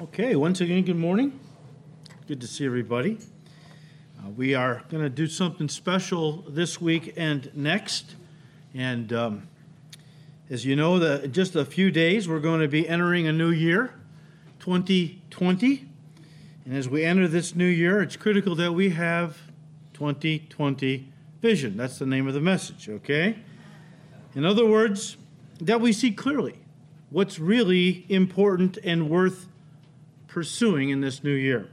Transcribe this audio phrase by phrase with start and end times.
[0.00, 1.40] Okay, once again, good morning.
[2.28, 3.18] Good to see everybody.
[4.16, 8.14] Uh, we are going to do something special this week and next.
[8.72, 9.48] And um,
[10.48, 13.50] as you know, the, just a few days, we're going to be entering a new
[13.50, 13.92] year,
[14.60, 15.88] 2020.
[16.64, 19.36] And as we enter this new year, it's critical that we have
[19.94, 21.12] 2020
[21.42, 21.76] vision.
[21.76, 23.40] That's the name of the message, okay?
[24.36, 25.16] In other words,
[25.60, 26.60] that we see clearly
[27.10, 29.47] what's really important and worth
[30.38, 31.68] pursuing in this new year.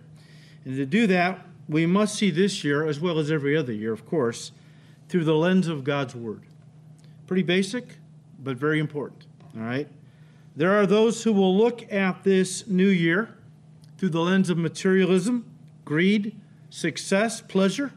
[0.65, 3.93] And to do that, we must see this year, as well as every other year,
[3.93, 4.51] of course,
[5.07, 6.41] through the lens of God's Word.
[7.27, 7.97] Pretty basic,
[8.39, 9.27] but very important.
[9.55, 9.87] All right?
[10.55, 13.37] There are those who will look at this new year
[13.99, 15.45] through the lens of materialism,
[15.85, 16.35] greed,
[16.71, 17.91] success, pleasure,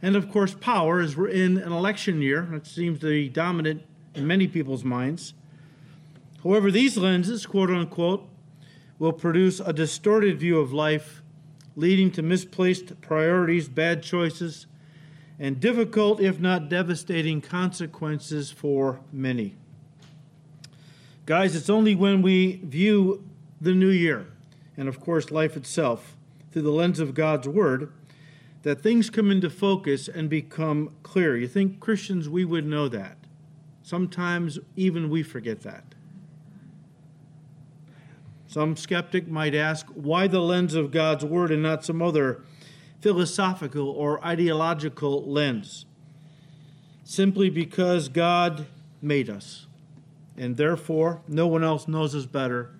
[0.00, 2.46] and of course, power, as we're in an election year.
[2.52, 3.82] That seems to be dominant
[4.14, 5.34] in many people's minds.
[6.44, 8.28] However, these lenses, quote unquote,
[8.98, 11.22] will produce a distorted view of life,
[11.76, 14.66] leading to misplaced priorities, bad choices,
[15.38, 19.54] and difficult, if not devastating, consequences for many.
[21.26, 23.24] Guys, it's only when we view
[23.60, 24.26] the new year,
[24.76, 26.16] and of course life itself,
[26.50, 27.92] through the lens of God's Word,
[28.62, 31.36] that things come into focus and become clear.
[31.36, 33.16] You think Christians, we would know that.
[33.82, 35.94] Sometimes even we forget that.
[38.48, 42.42] Some skeptic might ask why the lens of God's Word and not some other
[43.02, 45.84] philosophical or ideological lens?
[47.04, 48.66] Simply because God
[49.02, 49.66] made us,
[50.34, 52.74] and therefore no one else knows us better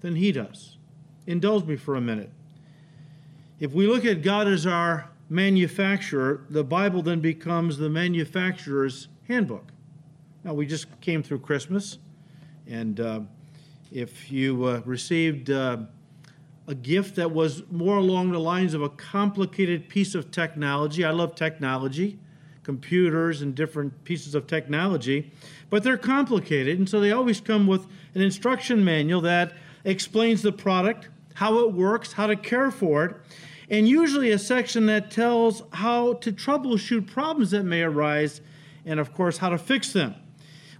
[0.00, 0.76] than He does.
[1.24, 2.32] Indulge me for a minute.
[3.60, 9.70] If we look at God as our manufacturer, the Bible then becomes the manufacturer's handbook.
[10.42, 11.98] Now, we just came through Christmas,
[12.66, 13.20] and uh,
[13.90, 15.78] if you uh, received uh,
[16.66, 21.10] a gift that was more along the lines of a complicated piece of technology, I
[21.10, 22.18] love technology,
[22.62, 25.32] computers and different pieces of technology,
[25.70, 29.52] but they're complicated, and so they always come with an instruction manual that
[29.84, 33.16] explains the product, how it works, how to care for it,
[33.70, 38.40] and usually a section that tells how to troubleshoot problems that may arise
[38.84, 40.14] and, of course, how to fix them.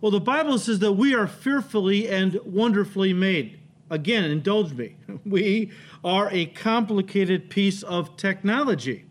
[0.07, 3.59] Well, the Bible says that we are fearfully and wonderfully made.
[3.91, 4.95] Again, indulge me.
[5.27, 5.73] We
[6.05, 9.05] are a complicated piece of technology.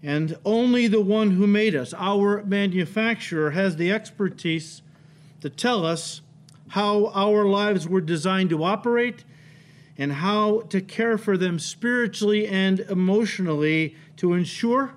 [0.00, 4.82] And only the one who made us, our manufacturer, has the expertise
[5.40, 6.20] to tell us
[6.68, 9.24] how our lives were designed to operate
[9.98, 14.94] and how to care for them spiritually and emotionally to ensure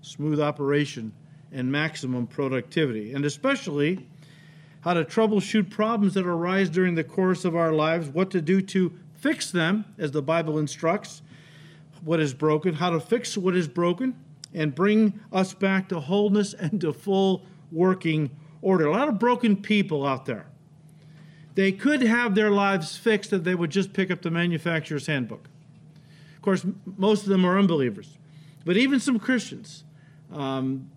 [0.00, 1.12] smooth operation
[1.52, 4.06] and maximum productivity, and especially
[4.82, 8.60] how to troubleshoot problems that arise during the course of our lives, what to do
[8.60, 11.22] to fix them, as the Bible instructs,
[12.04, 14.14] what is broken, how to fix what is broken,
[14.54, 18.30] and bring us back to wholeness and to full working
[18.62, 18.86] order.
[18.86, 20.46] A lot of broken people out there.
[21.54, 25.48] They could have their lives fixed if they would just pick up the manufacturer's handbook.
[26.36, 26.64] Of course,
[26.96, 28.16] most of them are unbelievers,
[28.64, 29.82] but even some Christians.
[30.32, 30.88] Um,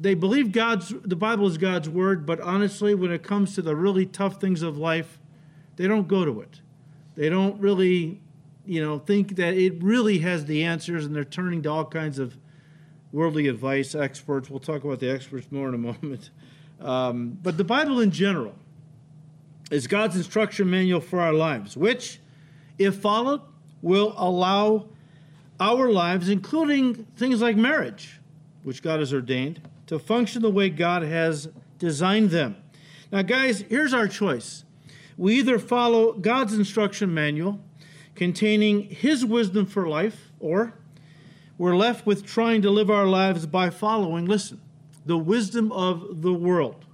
[0.00, 3.76] they believe God's the Bible is God's word, but honestly, when it comes to the
[3.76, 5.18] really tough things of life,
[5.76, 6.60] they don't go to it.
[7.16, 8.20] They don't really,
[8.64, 12.18] you know, think that it really has the answers, and they're turning to all kinds
[12.18, 12.38] of
[13.12, 14.48] worldly advice, experts.
[14.48, 16.30] We'll talk about the experts more in a moment.
[16.80, 18.54] Um, but the Bible in general
[19.70, 22.20] is God's instruction manual for our lives, which,
[22.78, 23.42] if followed,
[23.82, 24.88] will allow
[25.58, 28.18] our lives, including things like marriage,
[28.62, 31.48] which God has ordained, to function the way God has
[31.80, 32.54] designed them.
[33.10, 34.62] Now, guys, here's our choice.
[35.16, 37.58] We either follow God's instruction manual
[38.14, 40.74] containing His wisdom for life, or
[41.58, 44.60] we're left with trying to live our lives by following, listen,
[45.06, 46.84] the wisdom of the world.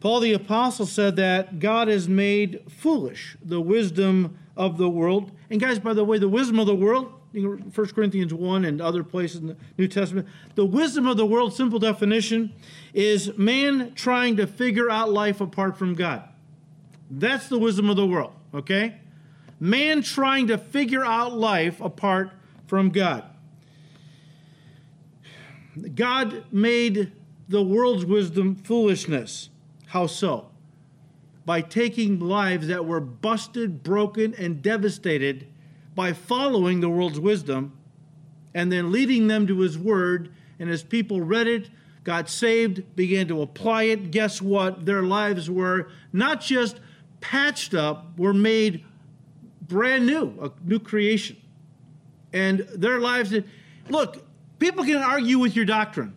[0.00, 5.30] Paul the Apostle said that God has made foolish the wisdom of the world.
[5.48, 9.04] And, guys, by the way, the wisdom of the world 1 Corinthians 1 and other
[9.04, 10.26] places in the New Testament.
[10.56, 12.52] The wisdom of the world, simple definition,
[12.92, 16.28] is man trying to figure out life apart from God.
[17.10, 18.96] That's the wisdom of the world, okay?
[19.60, 22.32] Man trying to figure out life apart
[22.66, 23.24] from God.
[25.94, 27.12] God made
[27.48, 29.50] the world's wisdom foolishness.
[29.86, 30.50] How so?
[31.44, 35.46] By taking lives that were busted, broken, and devastated
[35.94, 37.76] by following the world's wisdom
[38.54, 40.32] and then leading them to his word.
[40.58, 41.70] And as people read it,
[42.04, 44.86] got saved, began to apply it, guess what?
[44.86, 46.80] Their lives were not just
[47.20, 48.84] patched up, were made
[49.60, 51.36] brand new, a new creation.
[52.32, 53.34] And their lives,
[53.88, 54.24] look,
[54.58, 56.14] people can argue with your doctrine,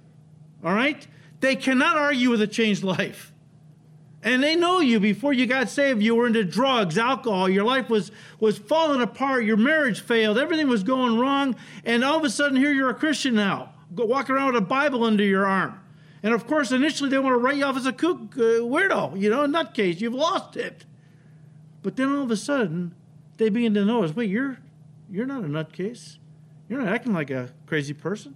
[0.63, 1.05] all right?
[1.39, 3.32] They cannot argue with a changed life.
[4.23, 6.01] And they know you before you got saved.
[6.01, 7.49] You were into drugs, alcohol.
[7.49, 9.43] Your life was was falling apart.
[9.43, 10.37] Your marriage failed.
[10.37, 11.55] Everything was going wrong.
[11.83, 14.65] And all of a sudden, here you're a Christian now, go, walking around with a
[14.65, 15.77] Bible under your arm.
[16.23, 19.19] And of course, initially they want to write you off as a kook, uh, weirdo,
[19.19, 19.99] you know, a nutcase.
[19.99, 20.85] You've lost it.
[21.81, 22.95] But then all of a sudden,
[23.35, 24.57] they begin to notice, wait, you're
[25.11, 26.17] you're not a nutcase.
[26.69, 28.35] You're not acting like a crazy person.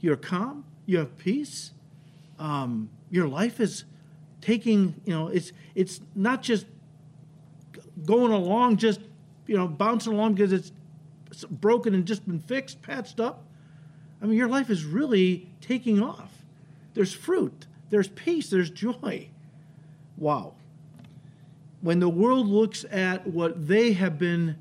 [0.00, 0.64] You're calm.
[0.86, 1.72] You have peace.
[2.38, 3.84] Um, your life is
[4.40, 6.66] taking, you know, it's it's not just
[8.04, 9.00] going along, just
[9.46, 10.72] you know, bouncing along because it's
[11.50, 13.44] broken and just been fixed, patched up.
[14.22, 16.32] I mean, your life is really taking off.
[16.94, 19.28] There's fruit, there's peace, there's joy.
[20.16, 20.54] Wow.
[21.80, 24.56] When the world looks at what they have been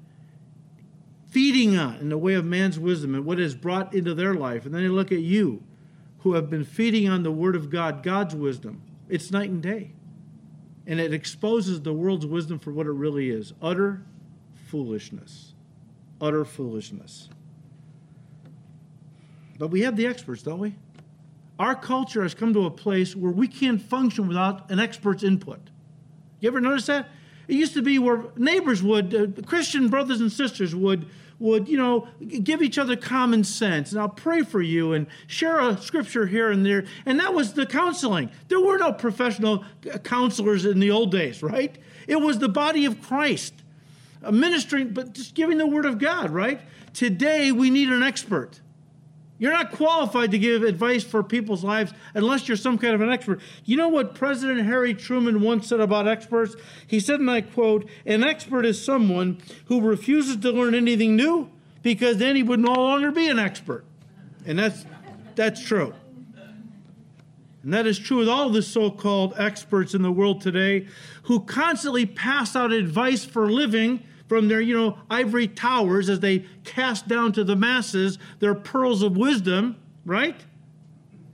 [1.29, 4.65] feeding on in the way of man's wisdom and what is brought into their life,
[4.65, 5.63] and then they look at you
[6.19, 9.91] who have been feeding on the Word of God, God's wisdom, it's night and day.
[10.85, 14.03] And it exposes the world's wisdom for what it really is utter
[14.67, 15.53] foolishness.
[16.21, 17.29] Utter foolishness.
[19.59, 20.75] But we have the experts, don't we?
[21.59, 25.59] Our culture has come to a place where we can't function without an expert's input.
[26.39, 27.09] You ever notice that?
[27.47, 31.07] It used to be where neighbors would, uh, Christian brothers and sisters would
[31.39, 32.07] would, you know,
[32.43, 33.91] give each other common sense.
[33.91, 36.85] And I'll pray for you and share a scripture here and there.
[37.05, 38.31] And that was the counseling.
[38.47, 39.63] There were no professional
[40.03, 41.77] counselors in the old days, right?
[42.07, 43.53] It was the body of Christ
[44.23, 46.59] uh, ministering, but just giving the word of God, right?
[46.93, 48.59] Today, we need an expert.
[49.39, 53.11] You're not qualified to give advice for people's lives unless you're some kind of an
[53.11, 53.39] expert.
[53.65, 56.55] You know what President Harry Truman once said about experts?
[56.87, 61.51] He said, and I quote, An expert is someone who refuses to learn anything new
[61.83, 63.85] because then he would no longer be an expert.
[64.45, 64.85] And that's,
[65.35, 65.93] that's true.
[67.63, 70.87] And that is true with all the so called experts in the world today
[71.23, 76.45] who constantly pass out advice for living from their, you know, ivory towers as they
[76.63, 80.39] cast down to the masses their pearls of wisdom, right?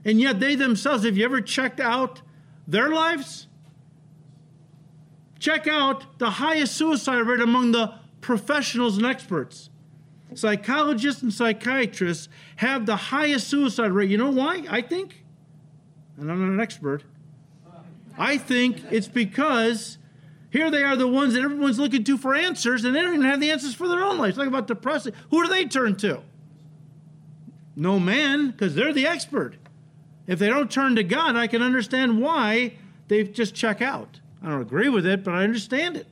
[0.04, 2.22] And yet they themselves, have you ever checked out
[2.68, 3.48] their lives?
[5.38, 9.70] Check out the highest suicide rate among the professionals and experts.
[10.34, 14.10] Psychologists and psychiatrists have the highest suicide rate.
[14.10, 14.64] You know why?
[14.68, 15.24] I think,
[16.16, 17.04] and I'm not an expert,
[18.16, 19.98] I think it's because
[20.54, 23.26] here they are, the ones that everyone's looking to for answers, and they don't even
[23.26, 24.36] have the answers for their own lives.
[24.36, 25.12] Talk about depressing.
[25.30, 26.22] Who do they turn to?
[27.74, 29.56] No man, because they're the expert.
[30.28, 32.74] If they don't turn to God, I can understand why
[33.08, 34.20] they just check out.
[34.44, 36.06] I don't agree with it, but I understand it.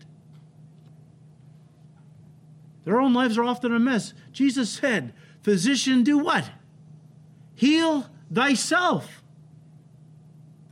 [2.85, 4.13] Their own lives are often a mess.
[4.33, 6.51] Jesus said, Physician, do what?
[7.55, 9.23] Heal thyself.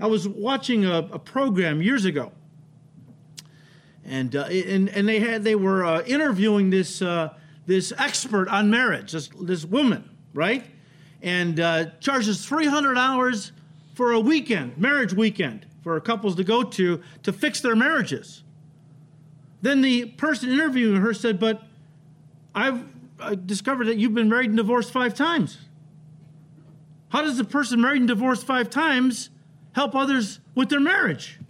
[0.00, 2.32] I was watching a, a program years ago
[4.10, 7.32] and uh, and and they had they were uh, interviewing this uh,
[7.66, 10.64] this expert on marriage, this this woman, right?
[11.22, 13.52] And uh, charges three hundred hours
[13.94, 18.42] for a weekend, marriage weekend, for couples to go to to fix their marriages.
[19.62, 21.62] Then the person interviewing her said, "But
[22.52, 22.84] I've
[23.46, 25.58] discovered that you've been married and divorced five times.
[27.10, 29.30] How does the person married and divorced five times
[29.72, 31.46] help others with their marriage?" You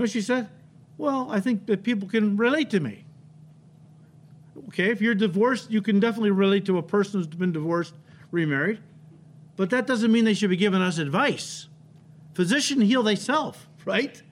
[0.00, 0.48] know what she said?
[0.98, 3.04] Well, I think that people can relate to me.
[4.68, 7.94] Okay, if you're divorced, you can definitely relate to a person who's been divorced,
[8.30, 8.80] remarried.
[9.56, 11.68] But that doesn't mean they should be giving us advice.
[12.34, 14.22] Physician, heal thyself, right?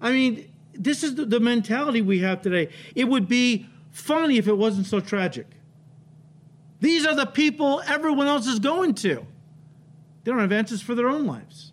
[0.00, 2.68] I mean, this is the, the mentality we have today.
[2.94, 5.46] It would be funny if it wasn't so tragic.
[6.80, 9.26] These are the people everyone else is going to.
[10.24, 11.69] They don't have answers for their own lives.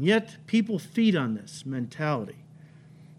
[0.00, 2.46] And yet, people feed on this mentality.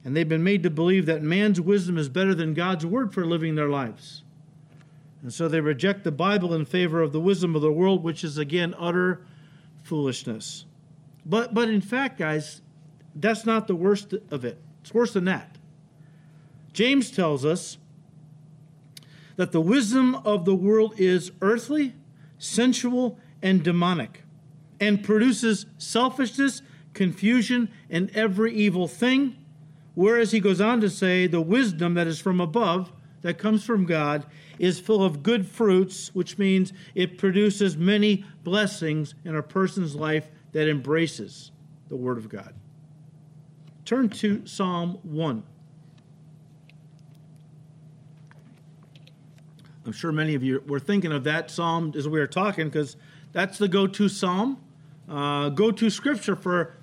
[0.04, 3.24] And they've been made to believe that man's wisdom is better than God's word for
[3.24, 4.24] living their lives.
[5.22, 8.24] And so they reject the Bible in favor of the wisdom of the world, which
[8.24, 9.24] is again utter
[9.84, 10.66] foolishness.
[11.24, 12.64] But, but in fact, guys,
[13.14, 14.58] that's not the worst of it.
[14.82, 15.60] It's worse than that.
[16.74, 17.78] James tells us
[19.36, 21.94] that the wisdom of the world is earthly,
[22.40, 24.24] sensual, and demonic,
[24.80, 29.36] and produces selfishness confusion, and every evil thing.
[29.94, 33.86] Whereas he goes on to say, the wisdom that is from above, that comes from
[33.86, 34.26] God,
[34.58, 40.28] is full of good fruits, which means it produces many blessings in a person's life
[40.54, 41.52] that embraces
[41.90, 42.54] the Word of God.
[43.84, 45.44] turn to Psalm 1.
[49.86, 52.96] I'm sure many of you were thinking of that psalm as we were talking because
[53.32, 54.60] that's the go to psalm,
[55.10, 56.76] uh, go to scripture for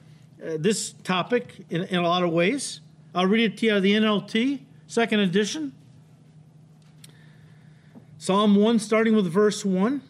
[0.44, 2.80] uh, this topic in, in a lot of ways.
[3.14, 5.72] I'll read it to you out of the NLT, second edition.
[8.18, 10.02] Psalm 1, starting with verse 1,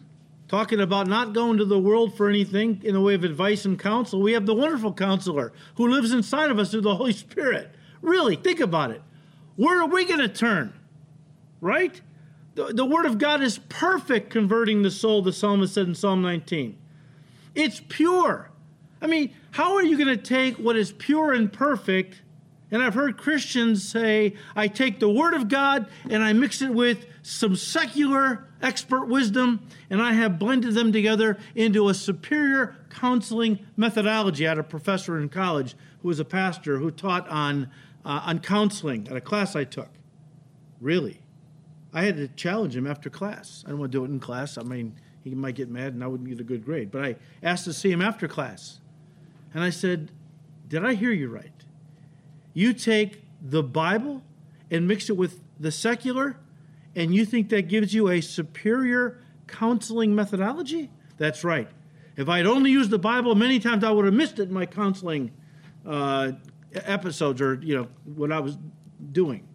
[0.47, 3.79] talking about not going to the world for anything in the way of advice and
[3.79, 4.21] counsel.
[4.21, 7.71] We have the wonderful counselor who lives inside of us through the Holy Spirit.
[8.01, 9.01] Really, think about it.
[9.55, 10.73] Where are we going to turn?
[11.61, 12.01] Right?
[12.55, 16.21] The, the Word of God is perfect converting the soul, the psalmist said in Psalm
[16.21, 16.77] 19.
[17.55, 18.48] It's pure.
[19.01, 22.21] I mean, how are you going to take what is pure and perfect?
[22.71, 26.69] And I've heard Christians say, I take the Word of God and I mix it
[26.69, 33.59] with some secular expert wisdom, and I have blended them together into a superior counseling
[33.77, 34.45] methodology.
[34.45, 37.69] I had a professor in college who was a pastor who taught on,
[38.05, 39.89] uh, on counseling at a class I took.
[40.81, 41.21] Really?
[41.93, 43.63] I had to challenge him after class.
[43.65, 44.57] I don't want to do it in class.
[44.57, 46.91] I mean, he might get mad and I wouldn't get a good grade.
[46.91, 48.79] But I asked to see him after class.
[49.53, 50.11] And I said,
[50.67, 51.51] Did I hear you right?
[52.53, 54.23] You take the Bible
[54.69, 56.37] and mix it with the secular,
[56.95, 60.89] and you think that gives you a superior counseling methodology?
[61.17, 61.67] That's right.
[62.15, 64.65] If I'd only used the Bible many times, I would have missed it in my
[64.65, 65.31] counseling
[65.85, 66.33] uh,
[66.73, 68.57] episodes or, you know, what I was
[69.11, 69.47] doing.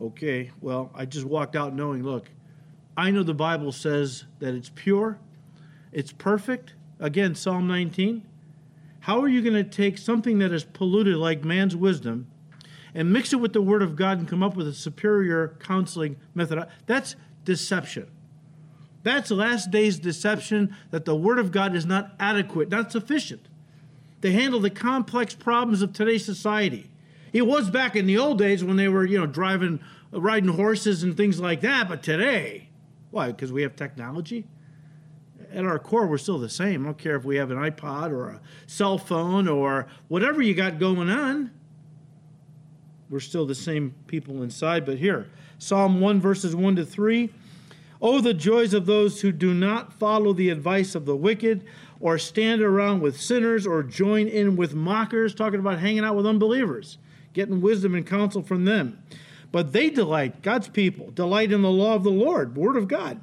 [0.00, 2.30] Okay, well, I just walked out knowing, look,
[2.96, 5.18] I know the Bible says that it's pure,
[5.92, 6.74] it's perfect.
[7.00, 8.24] Again, Psalm 19.
[9.04, 12.26] How are you going to take something that is polluted like man's wisdom
[12.94, 16.16] and mix it with the Word of God and come up with a superior counseling
[16.34, 16.66] method?
[16.86, 18.10] That's deception.
[19.02, 23.46] That's last days deception that the Word of God is not adequate, not sufficient
[24.22, 26.90] to handle the complex problems of today's society.
[27.34, 29.80] It was back in the old days when they were, you know, driving,
[30.12, 31.90] riding horses and things like that.
[31.90, 32.70] But today,
[33.10, 33.32] why?
[33.32, 34.46] Because we have technology.
[35.54, 36.82] At our core, we're still the same.
[36.82, 40.54] I don't care if we have an iPod or a cell phone or whatever you
[40.54, 41.50] got going on.
[43.08, 44.84] We're still the same people inside.
[44.84, 47.30] But here, Psalm 1, verses 1 to 3.
[48.02, 51.64] Oh, the joys of those who do not follow the advice of the wicked,
[52.00, 56.26] or stand around with sinners, or join in with mockers, talking about hanging out with
[56.26, 56.98] unbelievers
[57.34, 59.02] getting wisdom and counsel from them.
[59.52, 63.20] But they delight, God's people, delight in the law of the Lord, Word of God,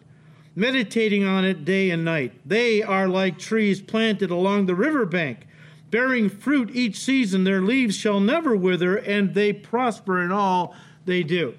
[0.55, 2.34] meditating on it day and night.
[2.46, 5.48] They are like trees planted along the riverbank,
[5.89, 7.43] bearing fruit each season.
[7.43, 11.55] Their leaves shall never wither, and they prosper in all they do.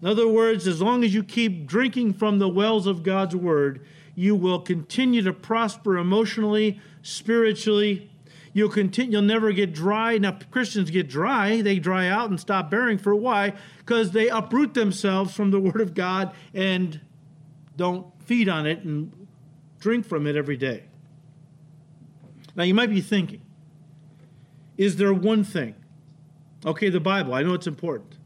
[0.00, 3.84] In other words, as long as you keep drinking from the wells of God's Word,
[4.14, 8.10] you will continue to prosper emotionally, spiritually,
[8.52, 9.12] You'll continue.
[9.12, 10.18] You'll never get dry.
[10.18, 12.98] Now Christians get dry; they dry out and stop bearing.
[12.98, 13.52] For why?
[13.78, 17.00] Because they uproot themselves from the Word of God and
[17.78, 19.26] don't feed on it and
[19.78, 20.84] drink from it every day.
[22.54, 23.40] Now you might be thinking,
[24.76, 25.76] is there one thing?
[26.66, 27.32] Okay, the Bible.
[27.32, 28.16] I know it's important.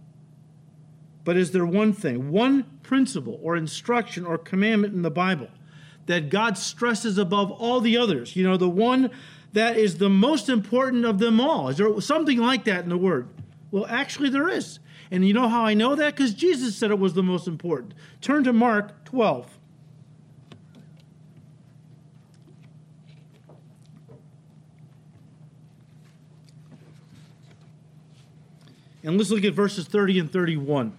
[1.24, 5.48] But is there one thing, one principle or instruction or commandment in the Bible
[6.06, 8.34] that God stresses above all the others?
[8.34, 9.10] You know, the one
[9.52, 11.68] that is the most important of them all?
[11.68, 13.28] Is there something like that in the Word?
[13.70, 14.78] Well, actually, there is.
[15.12, 16.16] And you know how I know that?
[16.16, 17.92] Because Jesus said it was the most important.
[18.22, 19.46] Turn to Mark 12.
[29.04, 30.94] And let's look at verses 30 and 31.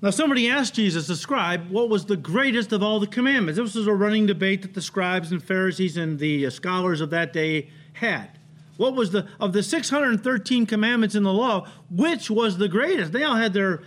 [0.00, 3.58] Now, somebody asked Jesus, the scribe, what was the greatest of all the commandments?
[3.58, 7.34] This was a running debate that the scribes and Pharisees and the scholars of that
[7.34, 8.37] day had.
[8.78, 13.10] What was the, of the 613 commandments in the law, which was the greatest?
[13.12, 13.82] They all had their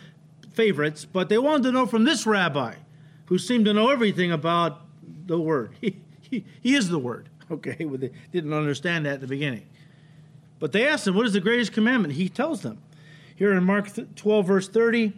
[0.53, 2.75] favorites, but they wanted to know from this rabbi,
[3.25, 4.81] who seemed to know everything about
[5.25, 5.75] the word.
[5.81, 5.97] He,
[6.37, 7.27] he, he is the word.
[7.51, 9.65] Okay, well, they didn't understand that at the beginning.
[10.59, 12.13] But they asked him, What is the greatest commandment?
[12.13, 12.77] He tells them.
[13.35, 15.11] Here in Mark 12, verse 30,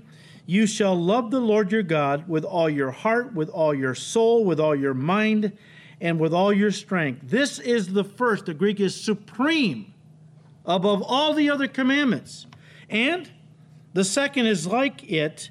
[0.48, 4.44] you shall love the Lord your God with all your heart, with all your soul,
[4.44, 5.56] with all your mind,
[6.04, 7.22] and with all your strength.
[7.24, 8.46] This is the first.
[8.46, 9.94] The Greek is supreme
[10.66, 12.46] above all the other commandments.
[12.90, 13.32] And
[13.94, 15.50] the second is like it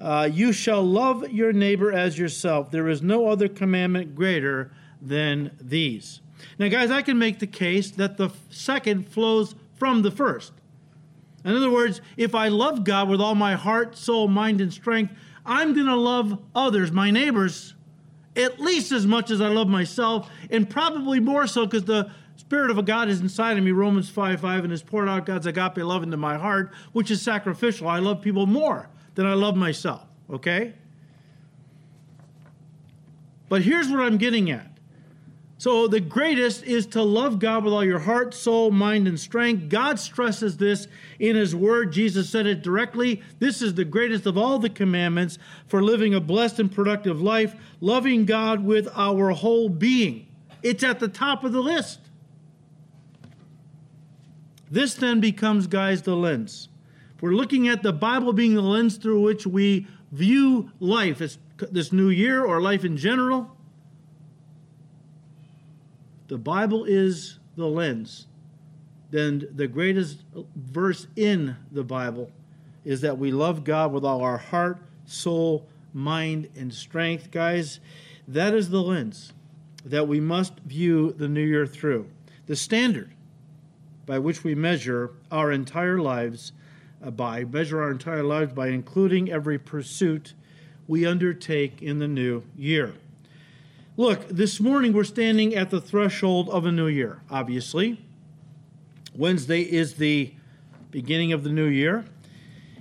[0.00, 2.70] uh, you shall love your neighbor as yourself.
[2.70, 6.22] There is no other commandment greater than these.
[6.58, 10.54] Now, guys, I can make the case that the second flows from the first.
[11.44, 15.12] In other words, if I love God with all my heart, soul, mind, and strength,
[15.44, 17.74] I'm going to love others, my neighbors,
[18.36, 22.70] at least as much as I love myself, and probably more so because the Spirit
[22.70, 25.46] of a God is inside of me, Romans 5 5, and has poured out God's
[25.46, 27.86] agape love into my heart, which is sacrificial.
[27.86, 30.72] I love people more than I love myself, okay?
[33.48, 34.69] But here's what I'm getting at.
[35.60, 39.68] So, the greatest is to love God with all your heart, soul, mind, and strength.
[39.68, 40.88] God stresses this
[41.18, 41.92] in His Word.
[41.92, 43.20] Jesus said it directly.
[43.40, 45.36] This is the greatest of all the commandments
[45.66, 50.28] for living a blessed and productive life, loving God with our whole being.
[50.62, 52.00] It's at the top of the list.
[54.70, 56.70] This then becomes, guys, the lens.
[57.20, 61.36] We're looking at the Bible being the lens through which we view life, it's
[61.70, 63.58] this new year or life in general.
[66.30, 68.28] The Bible is the lens.
[69.10, 70.22] Then the greatest
[70.54, 72.30] verse in the Bible
[72.84, 77.32] is that we love God with all our heart, soul, mind, and strength.
[77.32, 77.80] Guys,
[78.28, 79.32] that is the lens
[79.84, 82.06] that we must view the new year through.
[82.46, 83.10] The standard
[84.06, 86.52] by which we measure our entire lives
[87.04, 90.34] uh, by, measure our entire lives by including every pursuit
[90.86, 92.94] we undertake in the new year.
[94.00, 98.02] Look, this morning we're standing at the threshold of a new year, obviously.
[99.14, 100.32] Wednesday is the
[100.90, 102.06] beginning of the new year.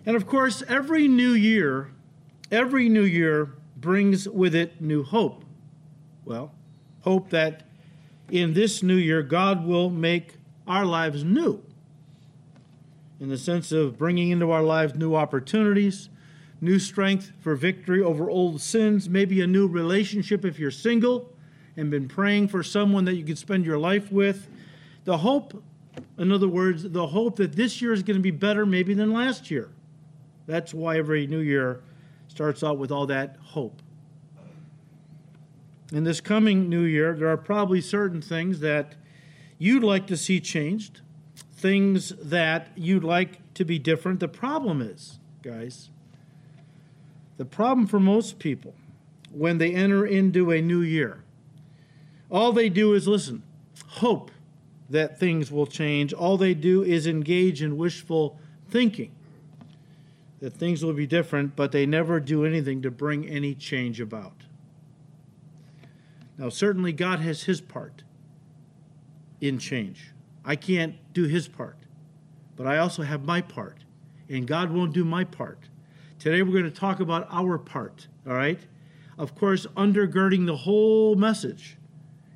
[0.06, 1.90] And of course, every new year,
[2.50, 5.44] every new year brings with it new hope.
[6.24, 6.54] Well,
[7.02, 7.64] hope that
[8.32, 10.36] in this new year, God will make
[10.66, 11.62] our lives new
[13.20, 16.08] in the sense of bringing into our lives new opportunities,
[16.62, 21.34] new strength for victory over old sins, maybe a new relationship if you're single
[21.78, 24.48] and been praying for someone that you could spend your life with.
[25.06, 25.64] The hope,
[26.18, 29.14] in other words, the hope that this year is going to be better maybe than
[29.14, 29.70] last year.
[30.46, 31.82] That's why every new year
[32.28, 33.82] starts out with all that hope.
[35.92, 38.96] In this coming new year, there are probably certain things that
[39.58, 41.02] you'd like to see changed,
[41.54, 44.20] things that you'd like to be different.
[44.20, 45.90] The problem is, guys,
[47.40, 48.74] the problem for most people
[49.32, 51.24] when they enter into a new year,
[52.30, 53.44] all they do is listen,
[53.88, 54.30] hope
[54.90, 56.12] that things will change.
[56.12, 58.38] All they do is engage in wishful
[58.70, 59.14] thinking
[60.42, 64.34] that things will be different, but they never do anything to bring any change about.
[66.38, 68.04] Now, certainly, God has His part
[69.40, 70.12] in change.
[70.44, 71.78] I can't do his part,
[72.58, 73.78] but I also have my part,
[74.28, 75.70] and God won't do my part.
[76.20, 78.60] Today we're going to talk about our part, all right?
[79.18, 81.78] Of course, undergirding the whole message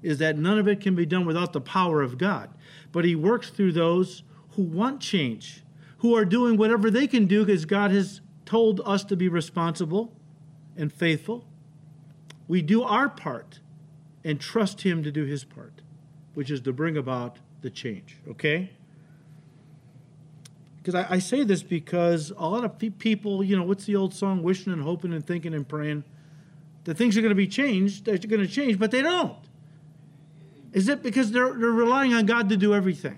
[0.01, 2.49] is that none of it can be done without the power of God.
[2.91, 5.63] But He works through those who want change,
[5.97, 10.13] who are doing whatever they can do because God has told us to be responsible
[10.75, 11.45] and faithful.
[12.47, 13.59] We do our part
[14.23, 15.83] and trust Him to do His part
[16.33, 18.71] which is to bring about the change, okay?
[20.83, 24.13] Because I, I, say this because a lot of people, you know, what's the old
[24.13, 26.03] song, wishing and hoping and thinking and praying
[26.83, 29.37] that things are going to be changed, they're going to change, but they don't.
[30.73, 33.17] Is it because they're, they're relying on God to do everything?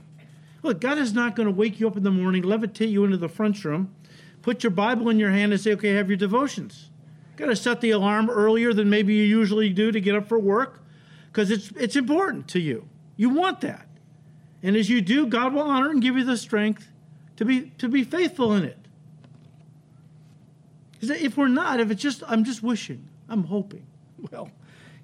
[0.62, 3.18] Look, God is not going to wake you up in the morning, levitate you into
[3.18, 3.96] the front room,
[4.44, 6.92] put your Bible in your hand, and say, okay, have your devotions.
[7.36, 10.38] Got to set the alarm earlier than maybe you usually do to get up for
[10.38, 10.84] work
[11.32, 12.88] because it's, it's important to you.
[13.18, 13.88] You want that.
[14.62, 16.92] And as you do, God will honor and give you the strength
[17.38, 18.78] to be to be faithful in it.
[20.94, 23.86] Because if we're not, if it's just I'm just wishing, I'm hoping.
[24.32, 24.50] Well,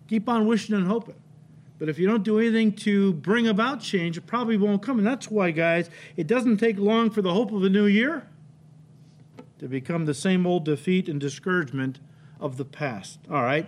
[0.08, 1.16] keep on wishing and hoping.
[1.78, 5.00] But if you don't do anything to bring about change, it probably won't come.
[5.00, 8.28] And that's why, guys, it doesn't take long for the hope of a new year
[9.60, 12.00] to become the same old defeat and discouragement
[12.40, 13.20] of the past.
[13.30, 13.68] All right?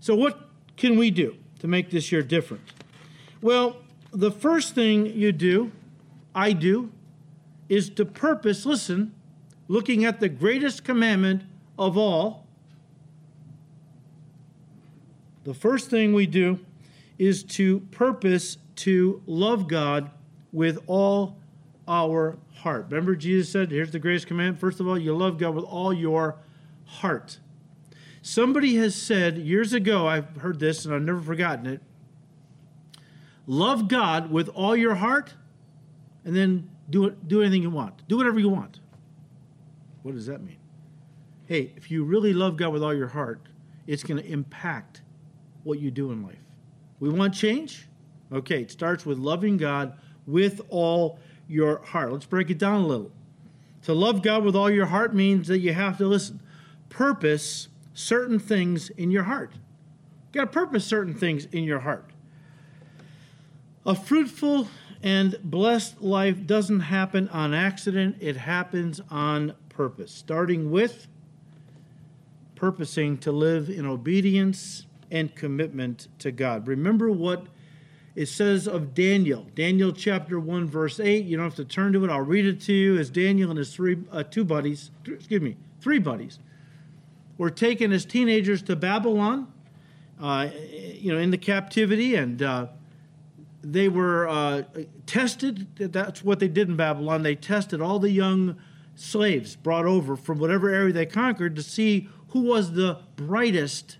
[0.00, 2.62] So, what can we do to make this year different?
[3.42, 3.76] Well,
[4.12, 5.72] the first thing you do,
[6.34, 6.92] I do,
[7.70, 9.14] is to purpose, listen,
[9.68, 11.44] looking at the greatest commandment
[11.78, 12.46] of all.
[15.44, 16.58] The first thing we do
[17.16, 20.10] is to purpose to love God
[20.52, 21.38] with all
[21.86, 22.86] our heart.
[22.90, 24.58] Remember, Jesus said, here's the greatest commandment.
[24.60, 26.36] First of all, you love God with all your
[26.84, 27.38] heart.
[28.20, 31.80] Somebody has said years ago, I've heard this and I've never forgotten it.
[33.46, 35.34] Love God with all your heart,
[36.24, 38.06] and then do do anything you want.
[38.08, 38.80] Do whatever you want.
[40.02, 40.58] What does that mean?
[41.46, 43.40] Hey, if you really love God with all your heart,
[43.86, 45.02] it's going to impact
[45.64, 46.38] what you do in life.
[47.00, 47.88] We want change?
[48.32, 49.94] Okay, it starts with loving God
[50.26, 52.12] with all your heart.
[52.12, 53.10] Let's break it down a little.
[53.82, 56.40] To love God with all your heart means that you have to listen.
[56.88, 59.52] Purpose certain things in your heart.
[60.32, 62.10] You got to purpose certain things in your heart.
[63.84, 64.68] A fruitful
[65.02, 71.06] and blessed life doesn't happen on accident, it happens on purpose, starting with
[72.54, 76.66] purposing to live in obedience and commitment to God.
[76.66, 77.46] Remember what
[78.14, 81.24] it says of Daniel, Daniel chapter 1, verse 8.
[81.24, 82.98] You don't have to turn to it, I'll read it to you.
[82.98, 86.38] As Daniel and his three, uh, two buddies, excuse me, three buddies,
[87.38, 89.50] were taken as teenagers to Babylon,
[90.20, 90.50] uh,
[90.92, 92.66] you know, in the captivity, and uh,
[93.62, 94.62] they were uh,
[95.06, 95.66] tested.
[95.76, 97.22] That's what they did in Babylon.
[97.22, 98.56] They tested all the young
[98.94, 103.98] slaves brought over from whatever area they conquered to see who was the brightest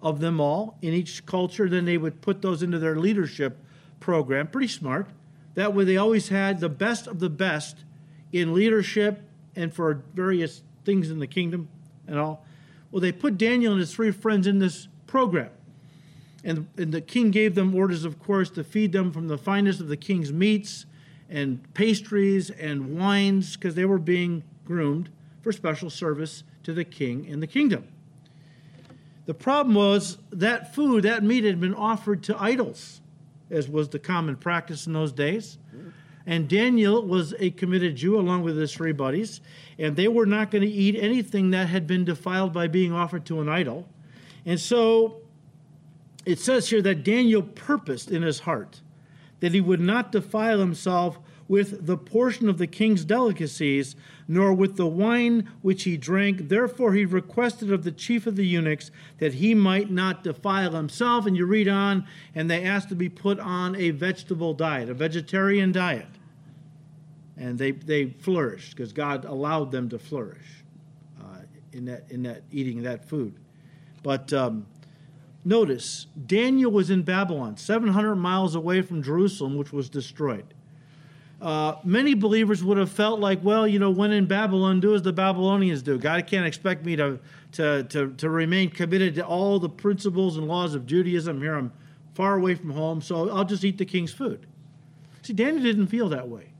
[0.00, 1.68] of them all in each culture.
[1.68, 3.58] Then they would put those into their leadership
[4.00, 4.48] program.
[4.48, 5.08] Pretty smart.
[5.54, 7.84] That way, they always had the best of the best
[8.32, 9.22] in leadership
[9.54, 11.68] and for various things in the kingdom
[12.06, 12.44] and all.
[12.90, 15.50] Well, they put Daniel and his three friends in this program.
[16.46, 19.80] And, and the king gave them orders, of course, to feed them from the finest
[19.80, 20.86] of the king's meats
[21.28, 25.08] and pastries and wines because they were being groomed
[25.42, 27.88] for special service to the king in the kingdom.
[29.26, 33.00] The problem was that food, that meat had been offered to idols,
[33.50, 35.58] as was the common practice in those days.
[36.26, 39.40] And Daniel was a committed Jew along with his three buddies,
[39.80, 43.24] and they were not going to eat anything that had been defiled by being offered
[43.26, 43.88] to an idol.
[44.44, 45.22] And so
[46.26, 48.80] it says here that Daniel purposed in his heart
[49.40, 53.94] that he would not defile himself with the portion of the king's delicacies,
[54.26, 56.48] nor with the wine which he drank.
[56.48, 61.26] Therefore, he requested of the chief of the eunuchs that he might not defile himself.
[61.26, 64.94] And you read on, and they asked to be put on a vegetable diet, a
[64.94, 66.08] vegetarian diet.
[67.36, 70.64] And they, they flourished because God allowed them to flourish
[71.20, 73.34] uh, in, that, in that eating that food.
[74.02, 74.66] But um,
[75.46, 80.44] Notice, Daniel was in Babylon, 700 miles away from Jerusalem, which was destroyed.
[81.40, 85.02] Uh, many believers would have felt like, well, you know, when in Babylon, do as
[85.02, 85.98] the Babylonians do.
[85.98, 87.20] God can't expect me to,
[87.52, 91.40] to, to, to remain committed to all the principles and laws of Judaism.
[91.40, 91.72] Here I'm
[92.14, 94.48] far away from home, so I'll just eat the king's food.
[95.22, 96.54] See, Daniel didn't feel that way.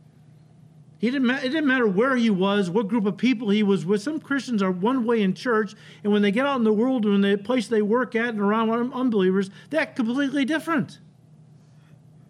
[0.98, 3.84] He didn't ma- it didn't matter where he was, what group of people he was
[3.84, 4.02] with.
[4.02, 7.04] Some Christians are one way in church, and when they get out in the world
[7.04, 10.98] and the place they work at and around unbelievers, they're completely different.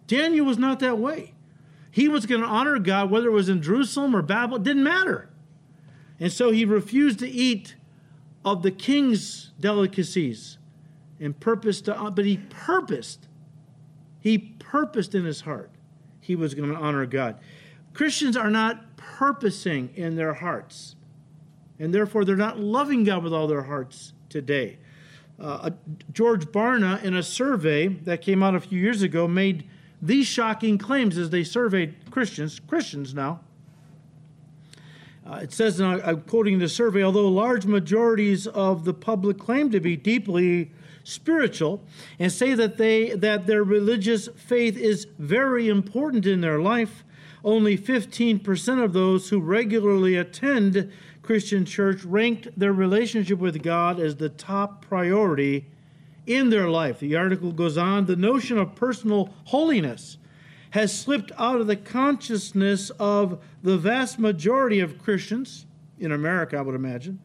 [0.07, 1.33] Daniel was not that way.
[1.91, 5.29] He was going to honor God, whether it was in Jerusalem or Babylon, didn't matter.
[6.19, 7.75] And so he refused to eat
[8.43, 10.57] of the king's delicacies
[11.19, 13.27] and purposed to, but he purposed,
[14.19, 15.71] he purposed in his heart
[16.27, 17.39] he was going to honor God.
[17.97, 20.95] Christians are not purposing in their hearts,
[21.79, 24.77] and therefore they're not loving God with all their hearts today.
[25.39, 25.71] Uh,
[26.13, 29.67] George Barna, in a survey that came out a few years ago, made
[29.99, 33.39] these shocking claims as they surveyed Christians, Christians now.
[35.25, 39.71] Uh, it says, and I'm quoting the survey, although large majorities of the public claim
[39.71, 40.71] to be deeply
[41.03, 41.81] spiritual
[42.19, 47.03] and say that they that their religious faith is very important in their life,
[47.47, 54.17] only 15% of those who regularly attend Christian church ranked their relationship with God as
[54.17, 55.65] the top priority
[56.25, 56.99] in their life.
[56.99, 60.17] The article goes on the notion of personal holiness
[60.71, 65.65] has slipped out of the consciousness of the vast majority of Christians
[65.97, 67.17] in America, I would imagine.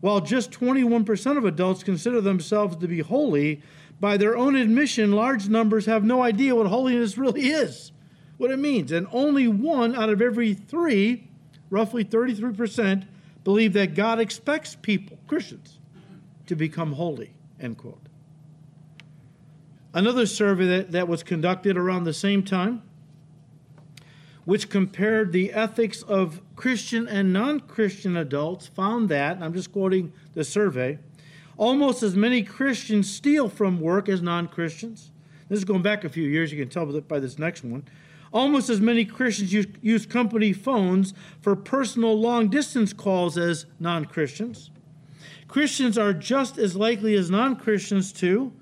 [0.00, 3.62] While just 21% of adults consider themselves to be holy,
[4.00, 7.92] by their own admission, large numbers have no idea what holiness really is
[8.42, 8.92] what it means.
[8.92, 11.28] And only one out of every three,
[11.70, 13.06] roughly 33%,
[13.44, 15.78] believe that God expects people, Christians,
[16.46, 18.00] to become holy, end quote.
[19.94, 22.82] Another survey that, that was conducted around the same time,
[24.44, 30.12] which compared the ethics of Christian and non Christian adults, found that, I'm just quoting
[30.34, 30.98] the survey,
[31.56, 35.10] almost as many Christians steal from work as non Christians.
[35.48, 37.84] This is going back a few years, you can tell by this next one.
[38.32, 44.06] Almost as many Christians use, use company phones for personal long distance calls as non
[44.06, 44.70] Christians.
[45.48, 48.52] Christians are just as likely as non Christians to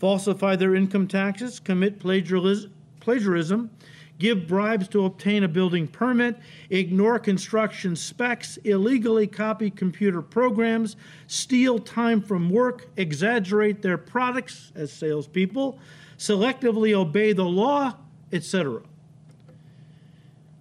[0.00, 3.70] falsify their income taxes, commit plagiarism,
[4.18, 6.36] give bribes to obtain a building permit,
[6.70, 14.90] ignore construction specs, illegally copy computer programs, steal time from work, exaggerate their products as
[14.90, 15.78] salespeople,
[16.18, 17.94] selectively obey the law,
[18.32, 18.80] etc.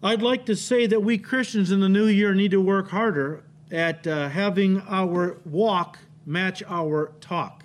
[0.02, 3.44] I'd like to say that we Christians in the new year need to work harder
[3.70, 7.64] at uh, having our walk match our talk.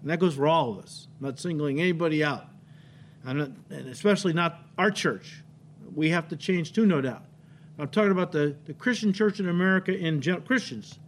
[0.00, 1.08] And that goes for all of us.
[1.18, 2.46] I'm not singling anybody out.
[3.24, 5.42] not, and especially not our church.
[5.92, 7.24] We have to change too, no doubt.
[7.80, 11.00] I'm talking about the, the Christian church in America in gen- Christians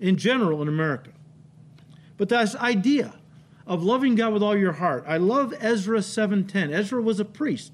[0.00, 1.10] in general in America.
[2.16, 3.14] But this idea
[3.66, 5.04] of loving God with all your heart.
[5.06, 6.72] I love Ezra 7:10.
[6.72, 7.72] Ezra was a priest.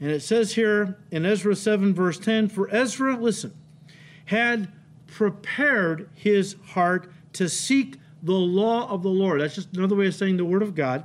[0.00, 3.54] And it says here in Ezra 7 verse 10, for Ezra, listen,
[4.26, 4.70] had
[5.06, 9.40] prepared his heart to seek the law of the Lord.
[9.40, 11.04] That's just another way of saying the word of God,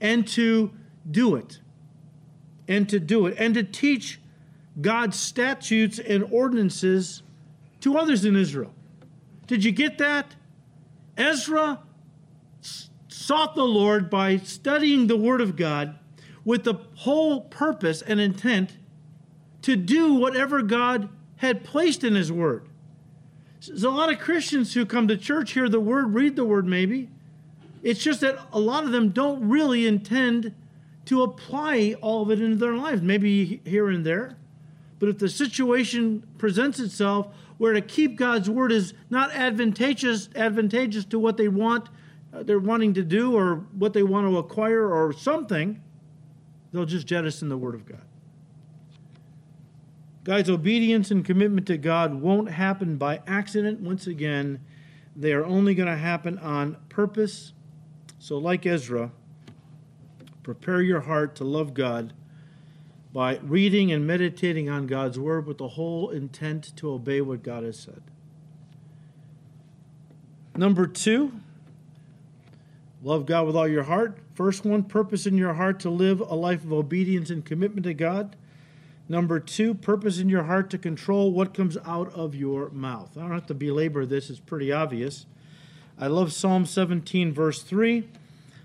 [0.00, 0.72] and to
[1.10, 1.60] do it.
[2.66, 4.20] And to do it and to teach
[4.78, 7.22] God's statutes and ordinances
[7.80, 8.74] to others in Israel.
[9.46, 10.34] Did you get that?
[11.16, 11.80] Ezra
[13.08, 15.98] sought the Lord by studying the Word of God
[16.48, 18.78] with the whole purpose and intent
[19.60, 22.66] to do whatever God had placed in His Word.
[23.66, 26.64] There's a lot of Christians who come to church, hear the Word, read the Word
[26.64, 27.10] maybe.
[27.82, 30.54] It's just that a lot of them don't really intend
[31.04, 34.38] to apply all of it into their lives, maybe here and there.
[35.00, 37.26] But if the situation presents itself
[37.58, 41.90] where to keep God's word is not advantageous advantageous to what they want
[42.32, 45.82] uh, they're wanting to do or what they want to acquire or something,
[46.72, 48.02] they'll just jettison the word of God.
[50.24, 53.80] Guys, obedience and commitment to God won't happen by accident.
[53.80, 54.60] Once again,
[55.16, 57.52] they are only going to happen on purpose.
[58.18, 59.10] So, like Ezra,
[60.42, 62.12] prepare your heart to love God
[63.12, 67.64] by reading and meditating on God's Word with the whole intent to obey what God
[67.64, 68.02] has said.
[70.56, 71.40] Number two,
[73.02, 74.18] love God with all your heart.
[74.34, 77.94] First one, purpose in your heart to live a life of obedience and commitment to
[77.94, 78.36] God.
[79.08, 83.16] Number two, purpose in your heart to control what comes out of your mouth.
[83.16, 85.26] I don't have to belabor this, it's pretty obvious.
[85.98, 88.08] I love Psalm 17, verse 3.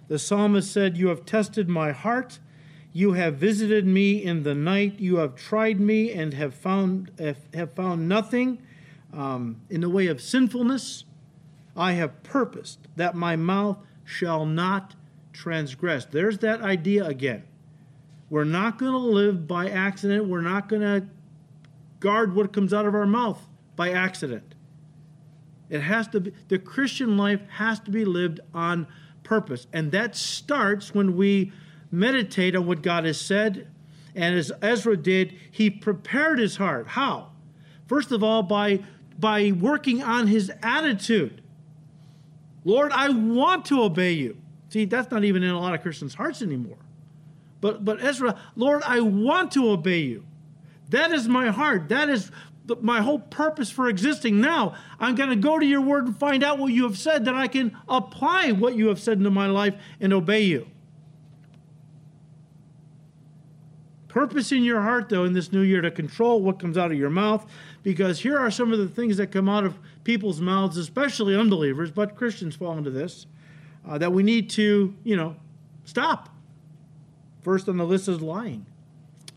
[0.08, 2.40] The psalmist said, You have tested my heart
[2.96, 5.00] you have visited me in the night.
[5.00, 7.12] You have tried me and have found
[7.54, 8.60] have found nothing
[9.12, 11.04] um, in the way of sinfulness.
[11.76, 14.96] I have purposed that my mouth shall not
[15.32, 16.06] transgress.
[16.06, 17.44] There's that idea again.
[18.30, 20.26] We're not going to live by accident.
[20.26, 21.08] We're not going to
[22.00, 23.40] guard what comes out of our mouth
[23.76, 24.56] by accident.
[25.70, 28.88] It has to be the Christian life has to be lived on
[29.24, 29.68] purpose.
[29.72, 31.52] And that starts when we
[31.92, 33.68] meditate on what God has said.
[34.16, 36.88] And as Ezra did, he prepared his heart.
[36.88, 37.30] How?
[37.88, 38.80] First of all, by,
[39.20, 41.43] by working on his attitude.
[42.66, 44.38] Lord, I want to obey you.
[44.70, 46.78] See, that's not even in a lot of Christians' hearts anymore.
[47.62, 50.26] But, but Ezra, Lord, I want to obey you.
[50.90, 51.90] That is my heart.
[51.90, 52.32] That is
[52.66, 54.42] the, my whole purpose for existing.
[54.42, 57.26] Now, I'm going to go to your word and find out what you have said,
[57.26, 60.68] that I can apply what you have said into my life and obey you.
[64.08, 66.98] Purpose in your heart, though, in this new year to control what comes out of
[66.98, 67.50] your mouth,
[67.84, 71.92] because here are some of the things that come out of people's mouths, especially unbelievers,
[71.92, 73.28] but Christians fall into this,
[73.88, 75.36] uh, that we need to, you know,
[75.84, 76.30] stop.
[77.42, 78.66] First on the list is lying.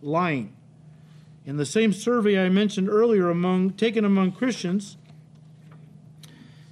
[0.01, 0.55] Lying.
[1.45, 4.97] In the same survey I mentioned earlier, among taken among Christians,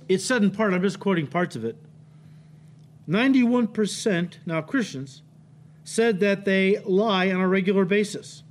[0.08, 1.76] it said in part, I'm just quoting parts of it,
[3.08, 5.22] 91%, now Christians,
[5.82, 8.42] said that they lie on a regular basis.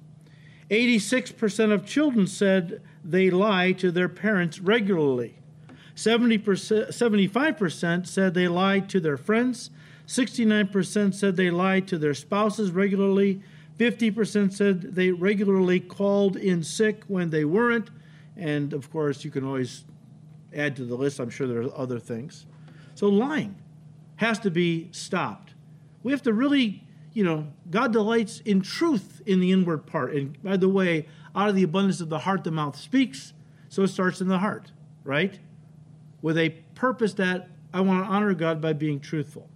[0.70, 5.36] 86% of children said they lie to their parents regularly.
[5.96, 6.42] 70%,
[6.90, 9.70] 75% said they lie to their friends.
[10.08, 13.42] 69% said they lie to their spouses regularly.
[13.78, 17.90] 50% said they regularly called in sick when they weren't.
[18.36, 19.84] And of course, you can always
[20.56, 21.20] add to the list.
[21.20, 22.46] I'm sure there are other things.
[22.96, 23.56] So lying
[24.18, 25.54] has to be stopped.
[26.02, 30.14] We have to really you know, God delights in truth in the inward part.
[30.14, 33.34] And by the way, out of the abundance of the heart, the mouth speaks.
[33.70, 34.72] So it starts in the heart,
[35.04, 35.40] right?
[36.22, 39.50] With a purpose that I want to honor God by being truthful.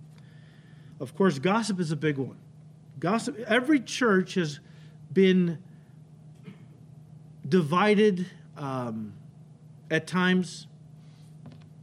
[0.99, 2.37] Of course, gossip is a big one.
[2.99, 4.59] Gossip, every church has
[5.13, 5.59] been
[7.47, 8.25] divided
[8.57, 9.13] um,
[9.91, 10.65] at times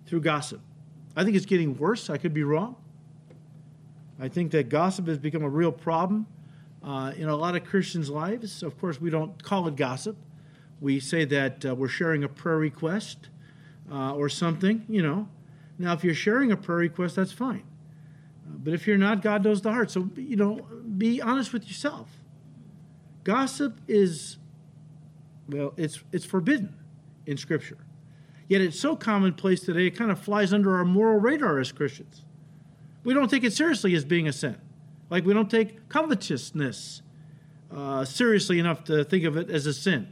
[0.06, 0.60] through gossip.
[1.16, 2.10] I think it's getting worse.
[2.10, 2.74] I could be wrong.
[4.18, 6.26] I think that gossip has become a real problem
[6.84, 8.62] uh, in a lot of Christians' lives.
[8.62, 10.16] Of course, we don't call it gossip.
[10.80, 13.28] We say that uh, we're sharing a prayer request
[13.90, 15.28] uh, or something, you know.
[15.78, 17.64] Now, if you're sharing a prayer request, that's fine.
[18.46, 19.90] But if you're not, God knows the heart.
[19.90, 20.66] So, you know,
[20.96, 22.08] be honest with yourself.
[23.24, 24.36] Gossip is,
[25.48, 26.74] well, it's, it's forbidden
[27.26, 27.78] in Scripture.
[28.46, 32.22] Yet it's so commonplace today, it kind of flies under our moral radar as Christians.
[33.02, 34.56] We don't take it seriously as being a sin.
[35.10, 37.02] Like we don't take covetousness
[37.74, 40.08] uh, seriously enough to think of it as a sin,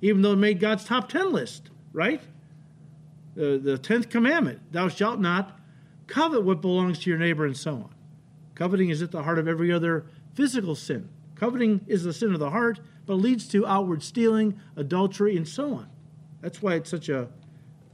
[0.00, 2.20] even though it made God's top 10 list, right?
[3.34, 5.58] The, the 10th commandment thou shalt not
[6.06, 7.94] covet what belongs to your neighbor, and so on.
[8.54, 11.08] Coveting is at the heart of every other physical sin.
[11.34, 15.74] Coveting is the sin of the heart, but leads to outward stealing, adultery, and so
[15.74, 15.88] on.
[16.40, 17.28] That's why it's such a,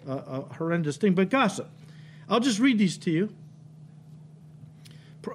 [0.07, 1.15] a, a horrendous thing.
[1.15, 1.71] But gossip.
[2.29, 3.35] I'll just read these to you.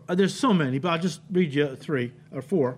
[0.08, 2.78] There's so many, but I'll just read you three or four.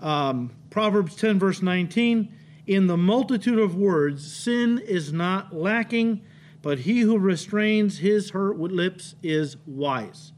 [0.00, 2.34] Um, Proverbs 10, verse 19
[2.66, 6.22] In the multitude of words, sin is not lacking,
[6.60, 10.32] but he who restrains his with lips is wise.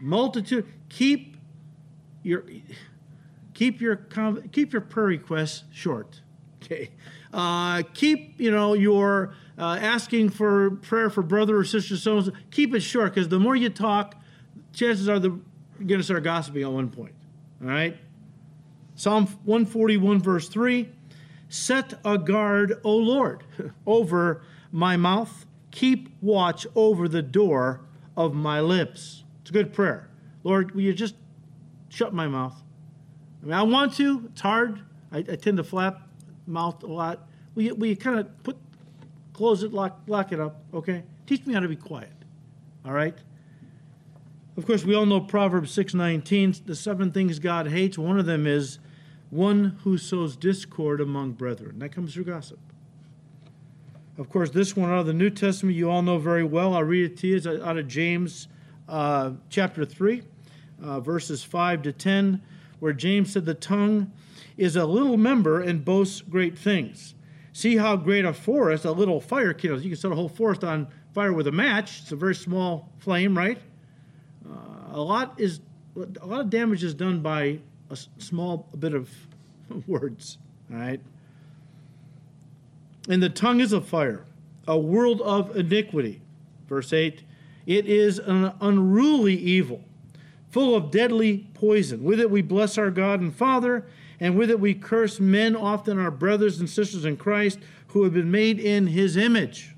[0.00, 1.36] Multitude, keep
[2.22, 2.44] your
[3.54, 3.96] keep your
[4.50, 6.20] keep your prayer requests short.
[6.62, 6.90] Okay,
[7.32, 12.74] uh, keep you know your uh, asking for prayer for brother or sister so keep
[12.74, 14.21] it short because the more you talk,
[14.72, 17.14] chances are the, you're going to start gossiping at one point.
[17.62, 17.96] All right.
[18.94, 20.88] Psalm 141 verse 3
[21.48, 23.44] Set a guard, O Lord,
[23.86, 25.44] over my mouth.
[25.70, 27.80] Keep watch over the door
[28.16, 29.24] of my lips.
[29.40, 30.08] It's a good prayer.
[30.44, 31.14] Lord, will you just
[31.88, 32.60] shut my mouth?
[33.42, 34.28] I mean, I want to.
[34.32, 34.80] It's hard.
[35.10, 36.08] I, I tend to flap
[36.46, 37.28] mouth a lot.
[37.54, 38.56] Will you, will you kind of put,
[39.32, 41.02] close it, lock, lock it up, okay?
[41.26, 42.12] Teach me how to be quiet,
[42.84, 43.18] all right?
[44.56, 47.96] Of course, we all know Proverbs 6:19, the seven things God hates.
[47.96, 48.78] One of them is
[49.30, 51.78] one who sows discord among brethren.
[51.78, 52.58] That comes through gossip.
[54.18, 56.74] Of course, this one out of the New Testament you all know very well.
[56.74, 57.36] I'll read it to you.
[57.36, 58.46] It's out of James
[58.90, 60.22] uh, chapter 3,
[60.82, 62.42] uh, verses 5 to 10,
[62.78, 64.12] where James said, The tongue
[64.58, 67.14] is a little member and boasts great things.
[67.54, 69.82] See how great a forest a little fire kindles.
[69.82, 72.00] You can set a whole forest on fire with a match.
[72.02, 73.58] It's a very small flame, right?
[74.48, 75.60] Uh, a lot is
[75.96, 77.58] a lot of damage is done by
[77.90, 79.10] a small bit of
[79.86, 80.38] words.
[80.70, 81.00] Right.
[83.08, 84.24] And the tongue is a fire,
[84.66, 86.22] a world of iniquity.
[86.68, 87.22] Verse 8
[87.66, 89.82] it is an unruly evil,
[90.50, 92.02] full of deadly poison.
[92.02, 93.86] With it we bless our God and Father,
[94.18, 98.14] and with it we curse men, often our brothers and sisters in Christ, who have
[98.14, 99.74] been made in his image.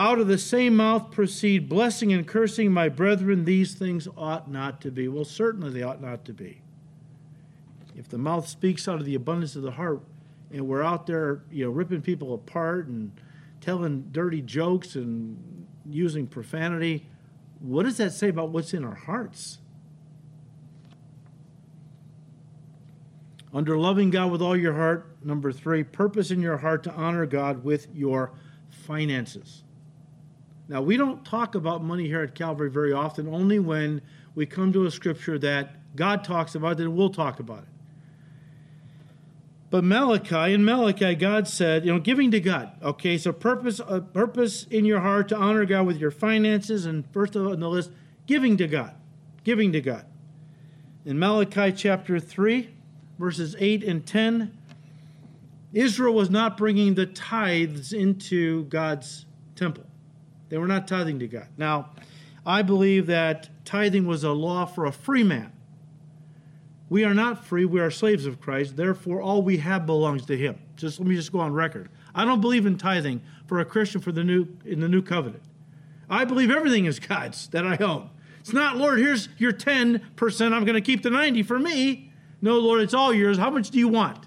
[0.00, 3.44] Out of the same mouth proceed blessing and cursing, my brethren.
[3.44, 5.08] These things ought not to be.
[5.08, 6.62] Well, certainly they ought not to be.
[7.94, 10.00] If the mouth speaks out of the abundance of the heart,
[10.50, 13.12] and we're out there, you know, ripping people apart and
[13.60, 17.06] telling dirty jokes and using profanity,
[17.58, 19.58] what does that say about what's in our hearts?
[23.52, 27.26] Under loving God with all your heart, number three, purpose in your heart to honor
[27.26, 28.32] God with your
[28.70, 29.62] finances.
[30.70, 34.02] Now, we don't talk about money here at Calvary very often, only when
[34.36, 37.68] we come to a scripture that God talks about then we'll talk about it.
[39.70, 42.70] But Malachi, in Malachi, God said, you know, giving to God.
[42.84, 47.04] Okay, so purpose, uh, purpose in your heart to honor God with your finances, and
[47.12, 47.90] first of all on the list,
[48.26, 48.94] giving to God,
[49.42, 50.06] giving to God.
[51.04, 52.70] In Malachi chapter three,
[53.18, 54.56] verses eight and ten,
[55.72, 59.89] Israel was not bringing the tithes into God's temple.
[60.50, 61.46] They were not tithing to God.
[61.56, 61.90] Now,
[62.44, 65.52] I believe that tithing was a law for a free man.
[66.90, 68.76] We are not free, we are slaves of Christ.
[68.76, 70.58] Therefore, all we have belongs to him.
[70.76, 71.88] Just let me just go on record.
[72.14, 75.42] I don't believe in tithing for a Christian for the new in the new covenant.
[76.10, 78.10] I believe everything is God's that I own.
[78.40, 82.10] It's not, Lord, here's your 10%, I'm going to keep the 90 for me.
[82.42, 83.38] No, Lord, it's all yours.
[83.38, 84.26] How much do you want?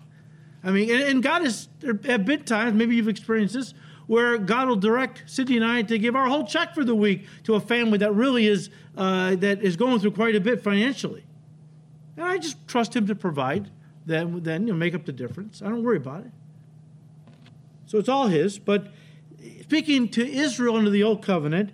[0.64, 3.74] I mean, and, and God is at bit times, maybe you've experienced this,
[4.08, 7.26] where God will direct Cindy and I to give our whole check for the week
[7.44, 11.24] to a family that really is uh, that is going through quite a bit financially.
[12.18, 13.72] And I just trust him to provide.
[14.06, 15.62] Then, then you know, make up the difference.
[15.62, 16.32] I don't worry about it.
[17.86, 18.60] So it's all his.
[18.60, 18.88] But
[19.62, 21.72] speaking to Israel under the old covenant,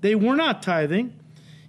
[0.00, 1.18] they were not tithing.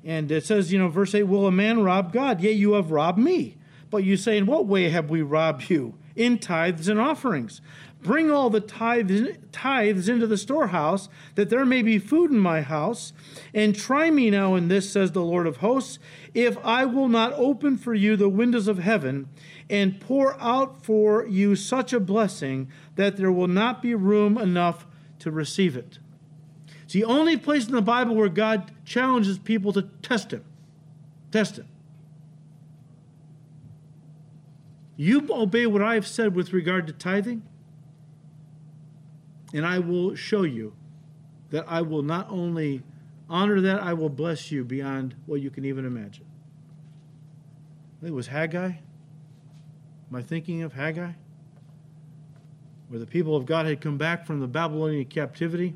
[0.03, 2.41] And it says, you know, verse 8, Will a man rob God?
[2.41, 3.57] Yea, you have robbed me.
[3.89, 5.95] But you say, In what way have we robbed you?
[6.15, 7.61] In tithes and offerings.
[8.03, 12.61] Bring all the tithes, tithes into the storehouse, that there may be food in my
[12.61, 13.13] house.
[13.53, 15.99] And try me now in this, says the Lord of hosts,
[16.33, 19.29] if I will not open for you the windows of heaven
[19.69, 24.85] and pour out for you such a blessing that there will not be room enough
[25.19, 25.99] to receive it.
[26.83, 30.43] It's the only place in the Bible where God challenges people to test Him.
[31.31, 31.67] Test Him.
[34.95, 37.43] You obey what I have said with regard to tithing,
[39.53, 40.73] and I will show you
[41.51, 42.81] that I will not only
[43.29, 46.25] honor that, I will bless you beyond what you can even imagine.
[48.01, 48.65] it was Haggai.
[48.65, 51.11] Am I thinking of Haggai?
[52.89, 55.75] Where the people of God had come back from the Babylonian captivity,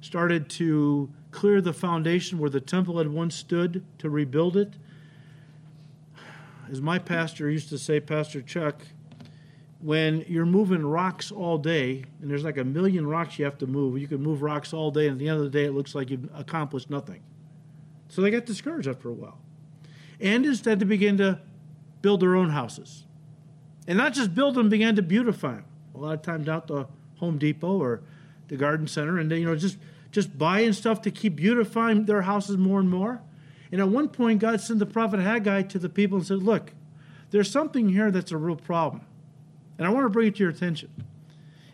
[0.00, 4.74] started to clear the foundation where the temple had once stood to rebuild it.
[6.70, 8.82] As my pastor used to say, Pastor Chuck,
[9.84, 13.66] when you're moving rocks all day, and there's like a million rocks you have to
[13.66, 15.72] move, you can move rocks all day, and at the end of the day, it
[15.72, 17.20] looks like you've accomplished nothing.
[18.08, 19.38] So they got discouraged after a while.
[20.18, 21.38] And instead, they began to
[22.00, 23.04] build their own houses.
[23.86, 25.66] And not just build them, began to beautify them.
[25.94, 28.00] A lot of times out the Home Depot or
[28.48, 29.76] the garden center, and they, you know, just
[30.12, 33.20] just buying stuff to keep beautifying their houses more and more.
[33.70, 36.72] And at one point, God sent the prophet Haggai to the people and said, Look,
[37.32, 39.02] there's something here that's a real problem.
[39.78, 40.90] And I want to bring it to your attention.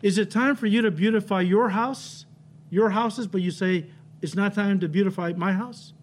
[0.01, 2.25] Is it time for you to beautify your house,
[2.69, 3.85] your houses, but you say,
[4.21, 5.93] It's not time to beautify my house?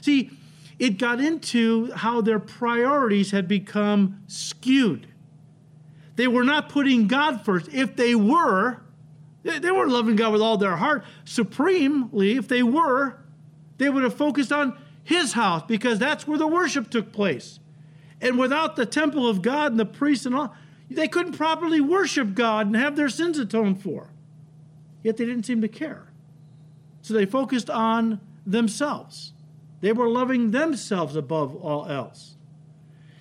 [0.00, 0.30] See,
[0.78, 5.06] it got into how their priorities had become skewed.
[6.16, 7.68] They were not putting God first.
[7.72, 8.82] If they were,
[9.42, 11.04] they weren't loving God with all their heart.
[11.24, 13.18] Supremely, if they were,
[13.78, 17.58] they would have focused on His house because that's where the worship took place.
[18.20, 20.54] And without the temple of God and the priests and all,
[20.90, 24.10] they couldn't properly worship God and have their sins atoned for.
[25.02, 26.08] Yet they didn't seem to care.
[27.02, 29.32] So they focused on themselves.
[29.80, 32.36] They were loving themselves above all else.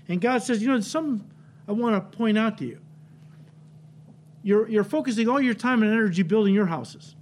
[0.07, 1.30] And God says, you know, some
[1.68, 2.80] I want to point out to you
[4.45, 7.16] you're, you're focusing all your time and energy building your houses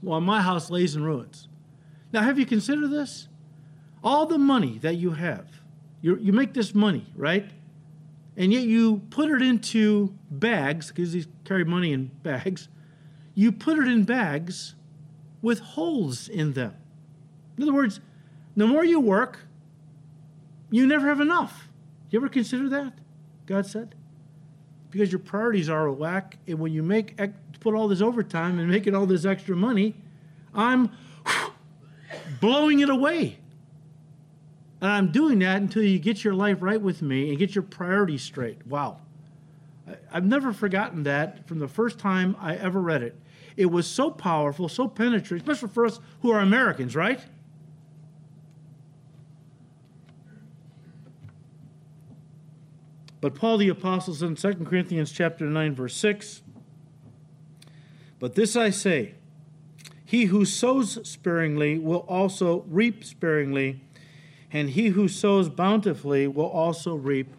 [0.00, 1.48] while my house lays in ruins.
[2.12, 3.26] Now, have you considered this?
[4.04, 5.46] All the money that you have,
[6.00, 7.50] you you make this money, right?
[8.36, 12.68] And yet you put it into bags, because these carry money in bags.
[13.34, 14.74] You put it in bags
[15.42, 16.74] with holes in them.
[17.56, 18.00] In other words,
[18.56, 19.40] the more you work,
[20.70, 21.68] you never have enough.
[22.10, 22.94] You ever consider that?
[23.46, 23.94] God said
[24.90, 26.38] because your priorities are a whack.
[26.46, 27.18] And when you make
[27.60, 29.94] put all this overtime and making all this extra money,
[30.54, 30.90] I'm
[32.40, 33.38] blowing it away.
[34.80, 37.62] And I'm doing that until you get your life right with me and get your
[37.62, 38.66] priorities straight.
[38.66, 38.98] Wow.
[40.12, 43.20] I've never forgotten that from the first time I ever read it.
[43.56, 47.20] It was so powerful, so penetrating, especially for us who are Americans, right?
[53.20, 56.42] But Paul the apostle said in 2 Corinthians chapter 9 verse 6,
[58.18, 59.16] "But this I say,
[60.04, 63.82] he who sows sparingly will also reap sparingly,
[64.52, 67.34] and he who sows bountifully will also reap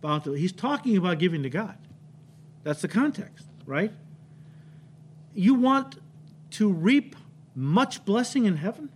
[0.00, 1.76] bountifully." He's talking about giving to God.
[2.62, 3.92] That's the context, right?
[5.34, 5.98] You want
[6.52, 7.16] to reap
[7.54, 8.90] much blessing in heaven,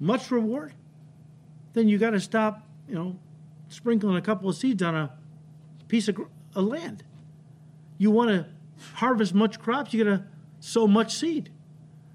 [0.00, 0.74] much reward,
[1.72, 3.18] then you got to stop, you know,
[3.68, 5.12] sprinkling a couple of seeds on a
[5.88, 6.18] piece of,
[6.54, 7.04] of land.
[7.98, 8.46] You want to
[8.94, 10.24] harvest much crops, you got to
[10.60, 11.50] sow much seed.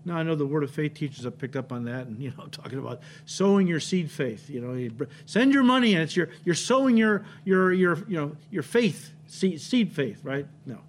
[0.10, 2.34] Now I know the Word of Faith teachers have picked up on that, and you
[2.36, 4.50] know, talking about sowing your seed faith.
[4.50, 4.92] You know, you
[5.28, 9.12] send your money, and it's your you're sowing your your your you know your faith
[9.28, 10.48] seed, seed faith, right?
[10.66, 10.80] No,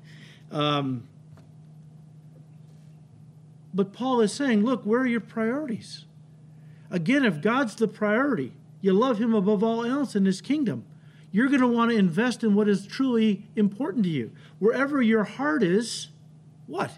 [0.51, 1.07] um,
[3.75, 6.07] but Paul is saying, look, where are your priorities?
[6.91, 10.87] Again, if God's the priority, you love him above all else in his kingdom.
[11.31, 14.33] You're going to want to invest in what is truly important to you.
[14.59, 16.09] Wherever your heart is,
[16.67, 16.91] what?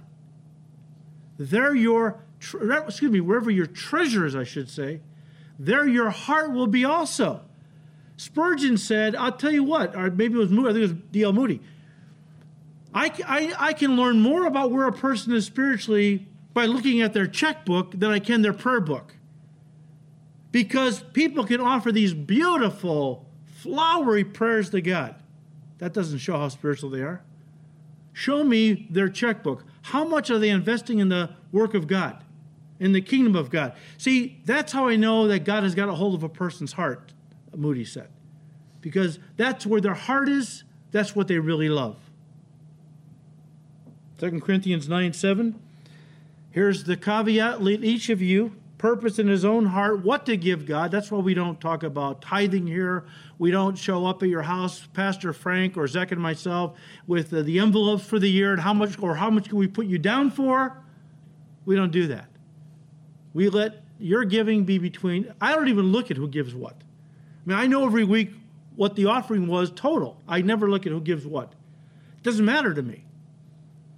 [1.50, 5.00] There your excuse me, wherever your treasure is, I should say,
[5.58, 7.42] there your heart will be also.
[8.16, 11.02] Spurgeon said, I'll tell you what, or maybe it was Moody, I think it was
[11.12, 11.32] D.L.
[11.32, 11.60] Moody.
[12.94, 17.12] I, I, I can learn more about where a person is spiritually by looking at
[17.12, 19.14] their checkbook than I can their prayer book
[20.50, 23.26] because people can offer these beautiful,
[23.56, 25.14] flowery prayers to God.
[25.78, 27.22] That doesn't show how spiritual they are.
[28.12, 29.64] Show me their checkbook.
[29.82, 32.24] How much are they investing in the work of God,
[32.78, 33.74] in the kingdom of God?
[33.98, 37.12] See, that's how I know that God has got a hold of a person's heart,
[37.56, 38.08] Moody said.
[38.80, 41.96] Because that's where their heart is, that's what they really love.
[44.18, 45.60] 2 Corinthians 9 7.
[46.50, 50.66] Here's the caveat let each of you purpose in his own heart what to give
[50.66, 50.90] God.
[50.90, 53.04] That's why we don't talk about tithing here.
[53.38, 56.76] We don't show up at your house, Pastor Frank or Zek and myself,
[57.06, 59.68] with the, the envelopes for the year and how much or how much can we
[59.68, 60.76] put you down for.
[61.64, 62.28] We don't do that.
[63.32, 65.32] We let your giving be between.
[65.40, 66.74] I don't even look at who gives what.
[66.74, 68.32] I mean, I know every week
[68.74, 70.20] what the offering was total.
[70.26, 71.52] I never look at who gives what.
[72.16, 73.04] It doesn't matter to me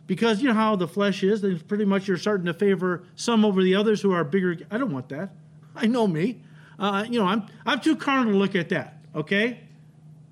[0.06, 3.44] because you know how the flesh is and pretty much you're starting to favor some
[3.44, 5.30] over the others who are bigger i don't want that
[5.74, 6.40] i know me
[6.78, 9.60] uh, you know i'm i'm too carnal to look at that okay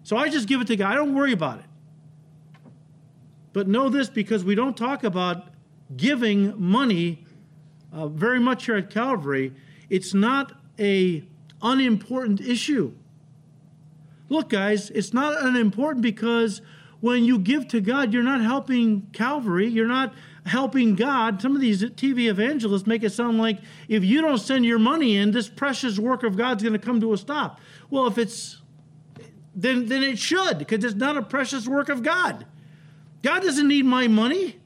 [0.04, 0.90] So I just give it to God.
[0.92, 1.64] I don't worry about it.
[3.52, 5.48] But know this because we don't talk about
[5.96, 7.24] giving money
[7.92, 9.52] uh, very much here at Calvary,
[9.90, 11.22] it's not a
[11.60, 12.94] unimportant issue.
[14.28, 16.62] Look, guys, it's not unimportant because
[17.02, 19.68] when you give to God, you're not helping Calvary.
[19.68, 20.14] You're not
[20.46, 21.42] helping God.
[21.42, 25.16] Some of these TV evangelists make it sound like if you don't send your money
[25.16, 27.60] in, this precious work of God's going to come to a stop.
[27.90, 28.62] Well, if it's
[29.54, 32.46] then then it should because it's not a precious work of God.
[33.22, 34.60] God doesn't need my money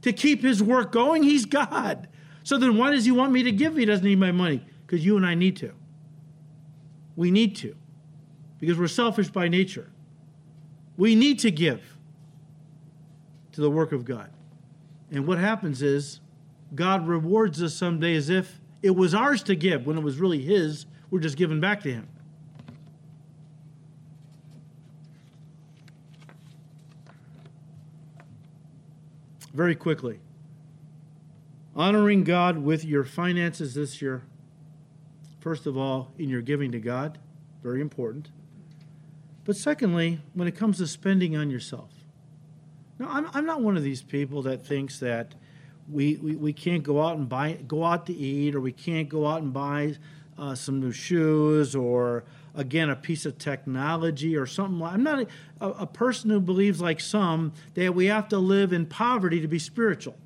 [0.00, 1.22] to keep his work going.
[1.22, 2.08] He's God.
[2.42, 3.76] So then why does he want me to give?
[3.76, 5.72] He doesn't need my money because you and I need to.
[7.16, 7.76] We need to
[8.58, 9.90] because we're selfish by nature.
[11.00, 11.96] We need to give
[13.52, 14.30] to the work of God.
[15.10, 16.20] And what happens is
[16.74, 20.42] God rewards us someday as if it was ours to give when it was really
[20.42, 20.84] His.
[21.10, 22.06] We're just giving back to Him.
[29.54, 30.20] Very quickly
[31.74, 34.24] honoring God with your finances this year.
[35.38, 37.16] First of all, in your giving to God,
[37.62, 38.28] very important.
[39.44, 41.90] But secondly, when it comes to spending on yourself.
[42.98, 45.34] Now, I'm, I'm not one of these people that thinks that
[45.90, 49.08] we, we, we can't go out and buy go out to eat or we can't
[49.08, 49.96] go out and buy
[50.38, 52.24] uh, some new shoes or
[52.54, 55.26] again a piece of technology or something like i'm not
[55.60, 59.48] a, a person who believes like some that we have to live in poverty to
[59.48, 60.16] be spiritual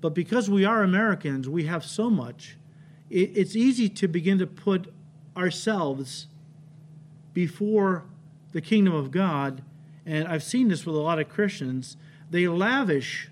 [0.00, 2.56] but because we are americans we have so much
[3.10, 4.92] it, it's easy to begin to put
[5.36, 6.26] ourselves
[7.36, 8.02] before
[8.52, 9.60] the kingdom of God,
[10.06, 11.98] and I've seen this with a lot of Christians,
[12.30, 13.28] they lavish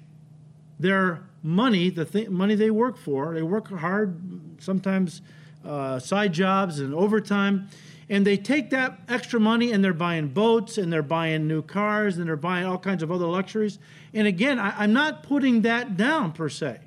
[0.79, 3.33] their money, the th- money they work for.
[3.33, 4.21] They work hard,
[4.59, 5.23] sometimes
[5.65, 7.71] uh, side jobs and overtime,
[8.11, 12.19] and they take that extra money and they're buying boats and they're buying new cars
[12.19, 13.79] and they're buying all kinds of other luxuries.
[14.13, 16.79] And again, I, I'm not putting that down per se.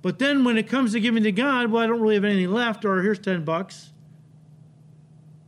[0.00, 2.52] But then when it comes to giving to God, well, I don't really have anything
[2.52, 3.90] left, or here's 10 bucks.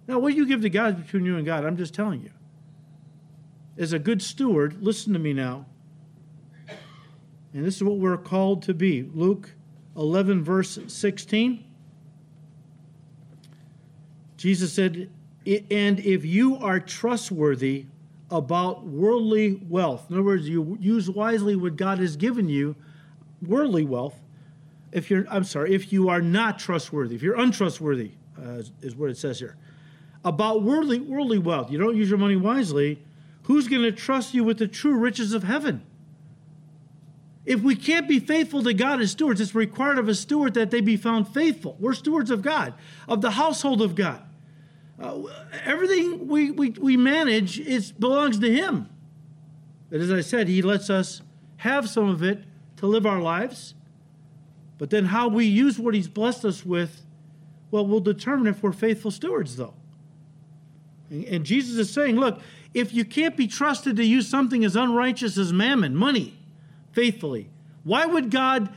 [0.08, 1.66] Now, what you give to God between you and God.
[1.66, 2.30] I'm just telling you.
[3.76, 5.66] As a good steward, listen to me now.
[7.52, 9.02] And this is what we're called to be.
[9.02, 9.54] Luke
[9.96, 11.64] 11, verse 16.
[14.38, 15.10] Jesus said,
[15.46, 17.86] And if you are trustworthy
[18.30, 22.76] about worldly wealth, in other words, you use wisely what God has given you,
[23.42, 24.18] worldly wealth.
[24.90, 29.10] If you're, I'm sorry, if you are not trustworthy, if you're untrustworthy, uh, is what
[29.10, 29.56] it says here
[30.24, 33.02] about worldly, worldly wealth, you don't use your money wisely,
[33.44, 35.82] who's going to trust you with the true riches of heaven?
[37.46, 40.70] If we can't be faithful to God as stewards, it's required of a steward that
[40.70, 41.78] they be found faithful.
[41.80, 42.74] We're stewards of God,
[43.08, 44.22] of the household of God.
[45.00, 45.22] Uh,
[45.64, 48.90] everything we, we, we manage is, belongs to Him.
[49.88, 51.22] But as I said, He lets us
[51.58, 52.44] have some of it
[52.76, 53.74] to live our lives.
[54.76, 57.06] But then how we use what He's blessed us with,
[57.70, 59.74] well, will determine if we're faithful stewards, though.
[61.10, 62.40] And Jesus is saying, look,
[62.74, 66.36] if you can't be trusted to use something as unrighteous as mammon, money,
[66.92, 67.48] faithfully,
[67.84, 68.68] why would God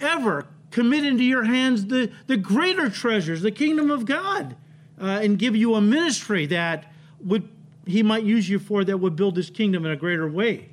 [0.00, 4.56] ever commit into your hands the, the greater treasures, the kingdom of God,
[5.00, 7.48] uh, and give you a ministry that would
[7.84, 10.68] he might use you for that would build his kingdom in a greater way?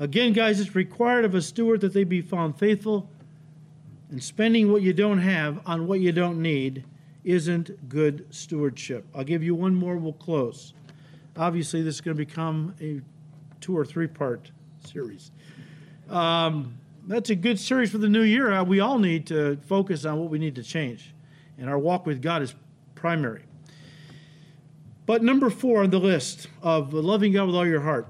[0.00, 3.08] Again, guys, it's required of a steward that they be found faithful
[4.10, 6.84] and spending what you don't have on what you don't need
[7.28, 9.06] isn't good stewardship.
[9.14, 10.72] I'll give you one more, we'll close.
[11.36, 13.02] Obviously, this is going to become a
[13.60, 14.50] two or three part
[14.86, 15.30] series.
[16.08, 18.50] Um, that's a good series for the new year.
[18.50, 21.14] Uh, we all need to focus on what we need to change,
[21.58, 22.54] and our walk with God is
[22.94, 23.42] primary.
[25.04, 28.08] But number four on the list of loving God with all your heart,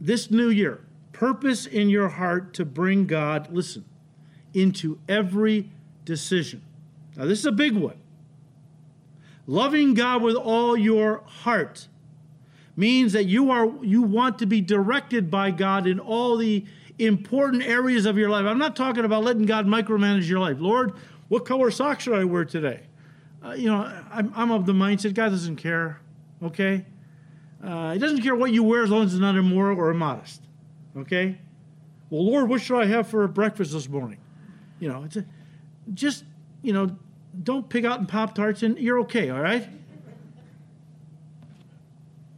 [0.00, 3.84] this new year, purpose in your heart to bring God, listen,
[4.52, 5.72] into every
[6.04, 6.62] decision.
[7.16, 7.96] Now, this is a big one.
[9.46, 11.88] Loving God with all your heart
[12.76, 16.64] means that you are you want to be directed by God in all the
[16.98, 18.46] important areas of your life.
[18.46, 20.56] I'm not talking about letting God micromanage your life.
[20.58, 20.92] Lord,
[21.28, 22.80] what color socks should I wear today?
[23.44, 26.00] Uh, you know, I'm, I'm, of the mindset God doesn't care.
[26.42, 26.86] Okay,
[27.62, 30.40] uh, He doesn't care what you wear as long as it's not immoral or immodest.
[30.96, 31.38] Okay.
[32.10, 34.18] Well, Lord, what should I have for breakfast this morning?
[34.78, 35.24] You know, it's a,
[35.92, 36.24] just
[36.62, 36.96] you know,
[37.42, 39.68] don't pick out in Pop Tarts and you're okay, all right?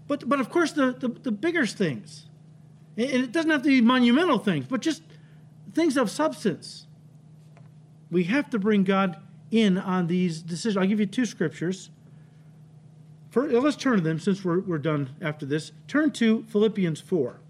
[0.08, 2.26] But, but of course, the, the, the bigger things,
[2.96, 5.02] and it doesn't have to be monumental things, but just
[5.72, 6.86] things of substance.
[8.10, 9.16] We have to bring God
[9.50, 10.76] in on these decisions.
[10.76, 11.90] I'll give you two scriptures.
[13.30, 15.72] First, let's turn to them since we're, we're done after this.
[15.88, 17.40] Turn to Philippians 4.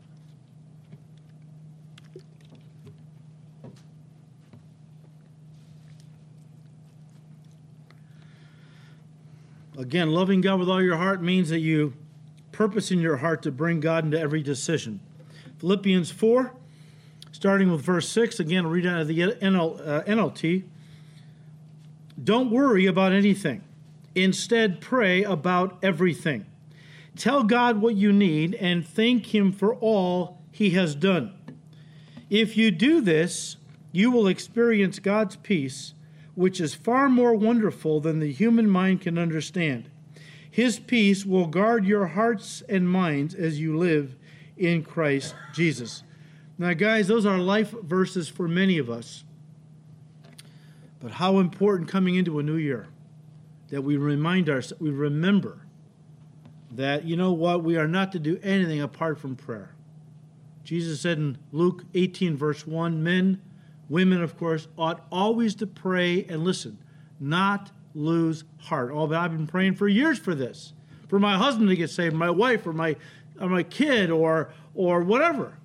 [9.76, 11.92] Again, loving God with all your heart means that you
[12.50, 15.00] purpose in your heart to bring God into every decision.
[15.58, 16.54] Philippians 4,
[17.30, 20.62] starting with verse 6, again, read out of the NLT.
[20.62, 20.66] Uh,
[22.22, 23.62] Don't worry about anything.
[24.14, 26.46] Instead, pray about everything.
[27.14, 31.34] Tell God what you need and thank Him for all He has done.
[32.30, 33.58] If you do this,
[33.92, 35.92] you will experience God's peace
[36.36, 39.90] which is far more wonderful than the human mind can understand.
[40.48, 44.14] His peace will guard your hearts and minds as you live
[44.56, 46.02] in Christ Jesus.
[46.58, 49.24] Now, guys, those are life verses for many of us.
[51.00, 52.88] But how important coming into a new year
[53.68, 55.60] that we remind ourselves, we remember
[56.70, 59.74] that, you know what, we are not to do anything apart from prayer.
[60.64, 63.40] Jesus said in Luke 18, verse 1 Men
[63.88, 66.78] Women, of course, ought always to pray and listen,
[67.20, 68.92] not lose heart.
[68.92, 70.72] But I've been praying for years for this,
[71.08, 72.96] for my husband to get saved, my wife, or my,
[73.40, 75.58] or my kid, or, or whatever.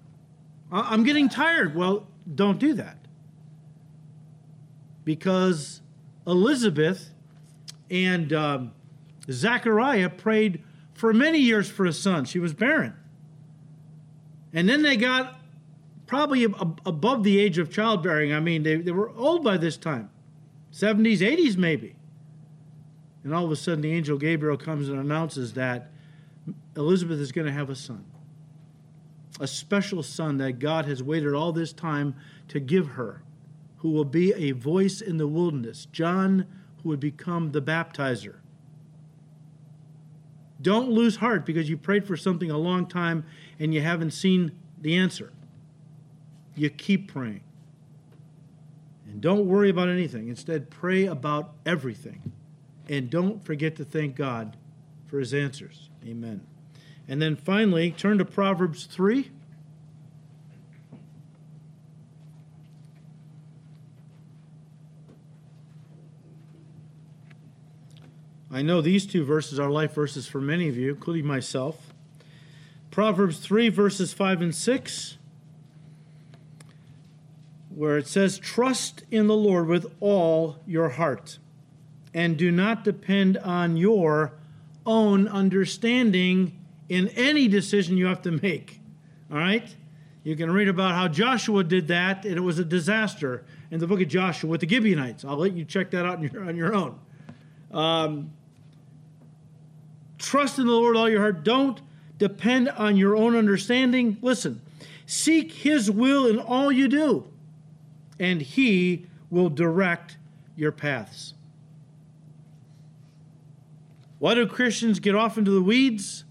[0.72, 1.76] I'm getting tired.
[1.76, 2.98] Well, don't do that.
[5.04, 5.82] Because
[6.26, 7.10] Elizabeth
[7.90, 8.72] and um,
[9.30, 10.64] Zachariah prayed
[10.94, 12.26] for many years for a son.
[12.26, 12.96] She was barren.
[14.54, 15.41] And then they got
[16.12, 18.34] probably above the age of childbearing.
[18.34, 20.10] I mean, they, they were old by this time
[20.74, 21.96] 70s, 80s, maybe.
[23.24, 25.90] And all of a sudden, the angel Gabriel comes and announces that
[26.76, 28.04] Elizabeth is going to have a son,
[29.40, 32.14] a special son that God has waited all this time
[32.50, 33.24] to give her,
[33.78, 36.46] who will be a voice in the wilderness, John,
[36.84, 38.36] who would become the baptizer.
[40.62, 43.24] Don't lose heart because you prayed for something a long time
[43.60, 45.32] and you haven't seen the answer
[46.56, 47.42] you keep praying.
[49.06, 50.30] And don't worry about anything.
[50.30, 52.32] Instead, pray about everything.
[52.88, 54.58] And don't forget to thank God
[55.08, 55.90] for his answers.
[56.06, 56.46] Amen.
[57.08, 59.30] And then finally, turn to Proverbs 3.
[68.54, 71.94] I know these two verses are life verses for many of you, including myself.
[72.92, 75.18] Proverbs 3, verses 5 and 6
[77.82, 81.40] where it says, Trust in the Lord with all your heart,
[82.14, 84.34] and do not depend on your
[84.86, 86.60] own understanding
[86.90, 88.80] in any decision you have to make.
[89.32, 89.76] All right?
[90.24, 93.88] You can read about how Joshua did that, and it was a disaster in the
[93.88, 95.26] book of Joshua with the Gibeonites.
[95.26, 97.00] I'll let you check that out on your, on your own.
[97.72, 98.32] Um,
[100.20, 101.44] trust in the Lord all your heart.
[101.44, 101.82] Don't
[102.20, 104.20] depend on your own understanding.
[104.22, 104.62] Listen,
[105.08, 107.28] seek His will in all you do
[108.22, 110.18] and He will direct
[110.56, 111.34] your paths.
[114.20, 116.24] Why do Christians get off into the weeds?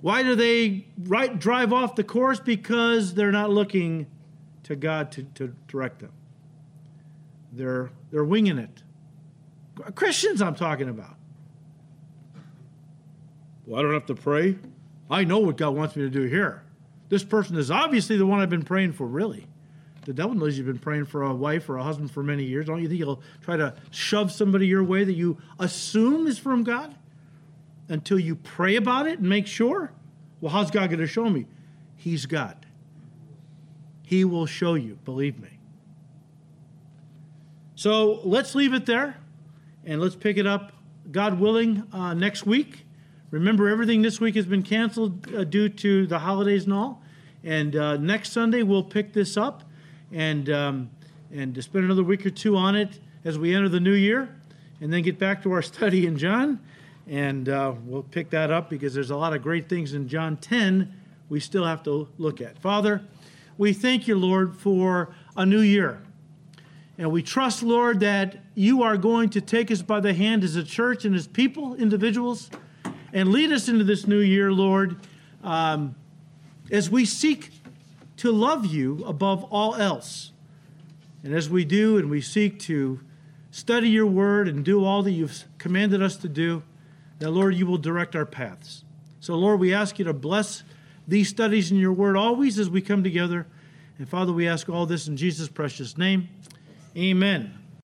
[0.00, 2.40] Why do they right, drive off the course?
[2.40, 4.08] Because they're not looking
[4.64, 6.10] to God to, to direct them.
[7.52, 8.82] They're, they're winging it.
[9.94, 11.14] Christians, I'm talking about.
[13.64, 14.58] Well, I don't have to pray.
[15.08, 16.64] I know what God wants me to do here.
[17.08, 19.46] This person is obviously the one I've been praying for, really.
[20.04, 22.66] The devil knows you've been praying for a wife or a husband for many years.
[22.66, 26.64] Don't you think he'll try to shove somebody your way that you assume is from
[26.64, 26.94] God
[27.88, 29.92] until you pray about it and make sure?
[30.40, 31.46] Well, how's God going to show me?
[31.96, 32.66] He's God.
[34.02, 35.58] He will show you, believe me.
[37.76, 39.16] So let's leave it there
[39.84, 40.72] and let's pick it up,
[41.10, 42.86] God willing, uh, next week.
[43.30, 47.02] Remember, everything this week has been canceled uh, due to the holidays and all.
[47.44, 49.64] And uh, next Sunday, we'll pick this up
[50.12, 50.90] and um,
[51.32, 54.28] and to spend another week or two on it as we enter the new year,
[54.80, 56.60] and then get back to our study in John,
[57.06, 60.36] and uh, we'll pick that up because there's a lot of great things in John
[60.36, 60.92] 10
[61.28, 62.58] we still have to look at.
[62.58, 63.00] Father,
[63.56, 66.02] we thank you, Lord, for a new year.
[66.98, 70.56] And we trust, Lord, that you are going to take us by the hand as
[70.56, 72.50] a church and as people, individuals,
[73.14, 74.96] and lead us into this new year, Lord,
[75.42, 75.94] um,
[76.70, 77.51] as we seek
[78.22, 80.30] to love you above all else.
[81.24, 83.00] And as we do and we seek to
[83.50, 86.62] study your word and do all that you've commanded us to do,
[87.18, 88.84] that, Lord, you will direct our paths.
[89.18, 90.62] So, Lord, we ask you to bless
[91.08, 93.48] these studies in your word always as we come together.
[93.98, 96.28] And, Father, we ask all this in Jesus' precious name.
[96.96, 97.61] Amen.